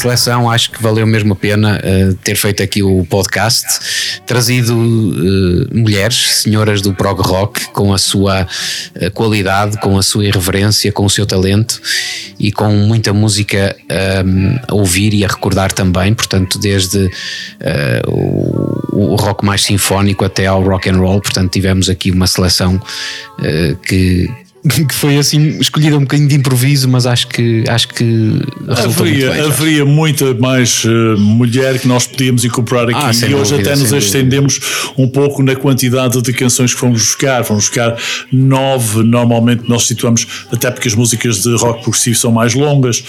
Seleção, 0.00 0.50
acho 0.50 0.70
que 0.70 0.82
valeu 0.82 1.06
mesmo 1.06 1.34
a 1.34 1.36
pena 1.36 1.78
eh, 1.82 2.14
ter 2.24 2.34
feito 2.34 2.62
aqui 2.62 2.82
o 2.82 3.04
podcast, 3.04 3.66
trazido 4.26 4.72
eh, 4.72 5.74
mulheres, 5.74 6.42
senhoras 6.42 6.80
do 6.80 6.94
prog 6.94 7.20
rock, 7.20 7.66
com 7.72 7.92
a 7.92 7.98
sua 7.98 8.46
eh, 8.94 9.10
qualidade, 9.10 9.78
com 9.78 9.98
a 9.98 10.02
sua 10.02 10.24
irreverência, 10.24 10.90
com 10.90 11.04
o 11.04 11.10
seu 11.10 11.26
talento 11.26 11.80
e 12.38 12.50
com 12.50 12.70
muita 12.70 13.12
música 13.12 13.76
ehm, 13.88 14.58
a 14.66 14.74
ouvir 14.74 15.12
e 15.12 15.24
a 15.24 15.28
recordar 15.28 15.70
também. 15.72 16.14
Portanto, 16.14 16.58
desde 16.58 17.10
o, 18.06 19.12
o 19.12 19.16
rock 19.16 19.44
mais 19.44 19.62
sinfónico 19.62 20.24
até 20.24 20.46
ao 20.46 20.62
rock 20.62 20.88
and 20.88 20.96
roll. 20.96 21.20
Portanto, 21.20 21.50
tivemos 21.50 21.90
aqui 21.90 22.10
uma 22.10 22.26
seleção 22.26 22.80
que 23.86 24.30
que 24.86 24.94
foi 24.94 25.16
assim 25.16 25.58
escolhida 25.58 25.96
um 25.96 26.00
bocadinho 26.00 26.28
de 26.28 26.36
improviso, 26.36 26.86
mas 26.86 27.06
acho 27.06 27.28
que 27.28 27.64
acho 27.66 27.88
que 27.88 28.04
resultou 28.68 28.84
muito 28.84 29.00
Haveria, 29.00 29.30
bem. 29.30 29.40
Haveria 29.40 29.84
muita 29.86 30.34
mais 30.34 30.82
eh, 30.84 31.18
mulher 31.18 31.78
que 31.78 31.88
nós 31.88 32.06
podíamos 32.06 32.44
incorporar 32.44 32.84
aqui 32.84 32.94
Ah, 32.94 33.10
e 33.10 33.34
hoje 33.34 33.52
dúvida, 33.52 33.72
até 33.72 33.80
nos 33.80 33.90
estendemos 33.92 34.60
um 34.98 35.08
pouco 35.08 35.42
na 35.42 35.56
quantidade 35.56 36.20
de 36.20 36.32
canções 36.34 36.74
que 36.74 36.80
fomos 36.80 37.00
buscar. 37.00 37.42
Fomos 37.42 37.64
buscar 37.64 37.96
nove, 38.30 39.02
normalmente 39.02 39.66
nós 39.66 39.86
situamos, 39.86 40.26
até 40.52 40.70
porque 40.70 40.88
as 40.88 40.94
músicas 40.94 41.42
de 41.42 41.56
rock 41.56 41.82
progressivo 41.82 42.16
são 42.16 42.30
mais 42.30 42.52
longas, 42.52 43.02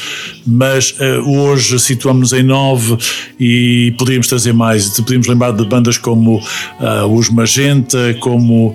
mas 0.47 0.95
eh, 0.99 1.17
hoje 1.19 1.77
situamos-nos 1.79 2.31
em 2.31 2.43
nove 2.43 2.97
e 3.37 3.93
podíamos 3.97 4.27
trazer 4.27 4.53
mais. 4.53 4.89
Podíamos 5.01 5.27
lembrar 5.27 5.51
de 5.51 5.65
bandas 5.65 5.97
como 5.97 6.41
ah, 6.79 7.05
os 7.07 7.29
Magenta, 7.29 8.15
como 8.21 8.73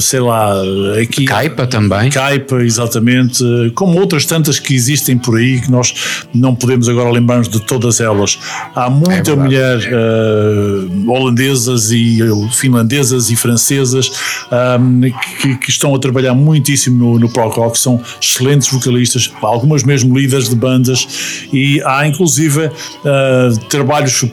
sei 0.00 0.20
lá, 0.20 0.54
aqui. 1.00 1.24
Caipa 1.24 1.67
também. 1.68 2.10
Caipa, 2.10 2.56
exatamente, 2.62 3.44
como 3.74 3.98
outras 3.98 4.26
tantas 4.26 4.58
que 4.58 4.74
existem 4.74 5.16
por 5.16 5.36
aí 5.36 5.60
que 5.60 5.70
nós 5.70 6.26
não 6.34 6.54
podemos 6.54 6.88
agora 6.88 7.10
lembrar-nos 7.10 7.48
de 7.48 7.60
todas 7.60 8.00
elas. 8.00 8.38
Há 8.74 8.90
muita 8.90 9.32
É 9.32 9.36
mulher 9.36 9.80
eh, 9.80 11.06
holandesas 11.06 11.90
e 11.90 12.18
finlandesas 12.52 13.30
e 13.30 13.36
francesas 13.36 14.10
ahm, 14.50 15.02
que, 15.40 15.56
que 15.56 15.70
estão 15.70 15.94
a 15.94 15.98
trabalhar 15.98 16.34
muitíssimo 16.34 16.98
no, 16.98 17.18
no 17.18 17.28
prog 17.28 17.54
rock, 17.54 17.78
são 17.78 18.00
excelentes 18.20 18.68
vocalistas, 18.68 19.30
algumas 19.42 19.82
mesmo 19.84 20.16
líderes 20.16 20.48
de 20.48 20.56
bandas 20.56 21.06
e 21.52 21.80
há 21.84 22.06
inclusive 22.06 22.70
ah, 23.04 23.50
trabalhos 23.68 24.24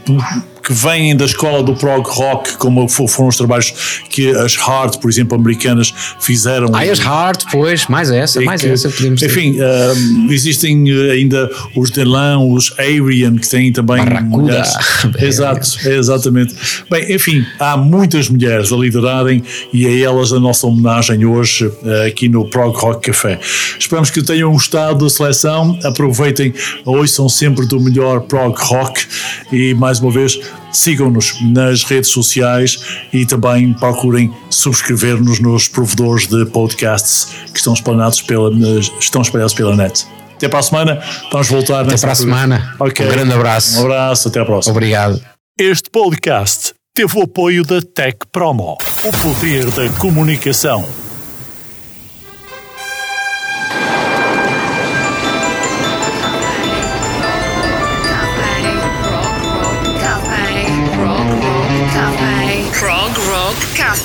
que 0.66 0.74
vêm 0.74 1.16
da 1.16 1.26
escola 1.26 1.62
do 1.64 1.76
prog 1.76 2.04
rock, 2.10 2.58
como 2.58 2.88
fo- 2.90 3.08
foram 3.08 3.30
os 3.30 3.38
trabalhos 3.38 4.02
que 4.10 4.30
as 4.32 4.56
Hard, 4.56 4.98
por 4.98 5.10
exemplo, 5.10 5.38
americanas 5.38 5.94
fizeram. 6.20 6.70
Ai, 6.74 6.90
as 6.90 7.00
Hard, 7.00 7.44
pois, 7.52 7.88
mais 7.88 8.10
essa, 8.10 8.42
mais 8.42 8.62
que, 8.62 8.68
essa 8.70 8.90
podemos 8.90 9.20
ter. 9.20 9.28
Enfim, 9.28 9.58
ah, 9.62 9.94
existem 10.32 10.84
eh, 10.90 11.12
ainda 11.12 11.50
os 11.76 11.92
Delan, 11.92 12.40
os 12.40 12.74
Arian, 12.80 13.36
que 13.36 13.48
têm 13.48 13.72
também 13.72 13.98
Barracuda. 14.04 14.26
mulheres. 14.38 14.74
Exato, 15.20 15.70
é 15.86 15.96
exatamente. 15.98 16.56
Bem, 16.90 17.14
enfim, 17.14 17.46
há 17.60 17.78
muitas 17.78 18.28
mulheres 18.30 18.72
a 18.72 18.76
liderarem 18.76 19.44
e 19.72 19.86
a 19.86 20.06
elas 20.06 20.34
a 20.34 20.40
nossa 20.40 20.66
homenagem 20.68 21.26
hoje 21.26 21.72
aqui 22.08 22.28
no 22.28 22.46
Prog 22.50 22.76
Rock 22.76 23.08
Café. 23.12 23.40
Esperamos 23.80 24.10
que 24.10 24.22
tenham 24.24 24.52
gostado 24.52 25.04
da 25.06 25.10
seleção, 25.10 25.78
aproveitem, 25.84 26.54
ouçam 26.86 27.30
sempre 27.30 27.66
do 27.68 27.80
melhor 27.80 28.22
prog 28.22 28.56
rock 28.58 29.06
e 29.52 29.74
mais 29.76 30.00
uma 30.00 30.12
vez 30.12 30.40
sigam-nos 30.76 31.42
nas 31.42 31.84
redes 31.84 32.10
sociais 32.10 32.80
e 33.14 33.26
também 33.26 33.74
procurem 33.74 34.34
subscrever-nos 34.50 35.40
nos 35.40 35.68
provedores 35.68 36.28
de 36.28 36.46
podcasts 36.46 37.28
que 37.52 37.58
estão 37.58 37.74
espalhados 37.74 38.22
pela, 38.22 38.52
estão 39.00 39.22
espalhados 39.22 39.54
pela 39.54 39.76
net. 39.76 40.06
Até 40.36 40.50
para 40.50 40.60
a 40.60 40.64
semana, 40.64 41.04
vamos 41.32 41.48
voltar 41.48 41.86
Até 41.86 41.98
para 41.98 42.12
a 42.12 42.16
semana. 42.16 42.76
Ok. 42.80 43.06
Um 43.06 43.10
grande 43.10 43.34
abraço. 43.34 43.80
Um 43.80 43.86
abraço, 43.86 44.28
até 44.28 44.40
à 44.40 44.46
próxima. 44.46 44.74
Obrigado. 44.74 45.22
Este 45.58 45.90
podcast 45.90 46.74
teve 46.94 47.18
o 47.18 47.24
apoio 47.24 47.64
da 47.64 47.82
Tech 47.82 48.18
Promo, 48.32 48.78
o 49.04 49.12
poder 49.22 49.66
da 49.72 49.90
comunicação. 49.98 50.86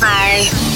Bye. 0.01 0.70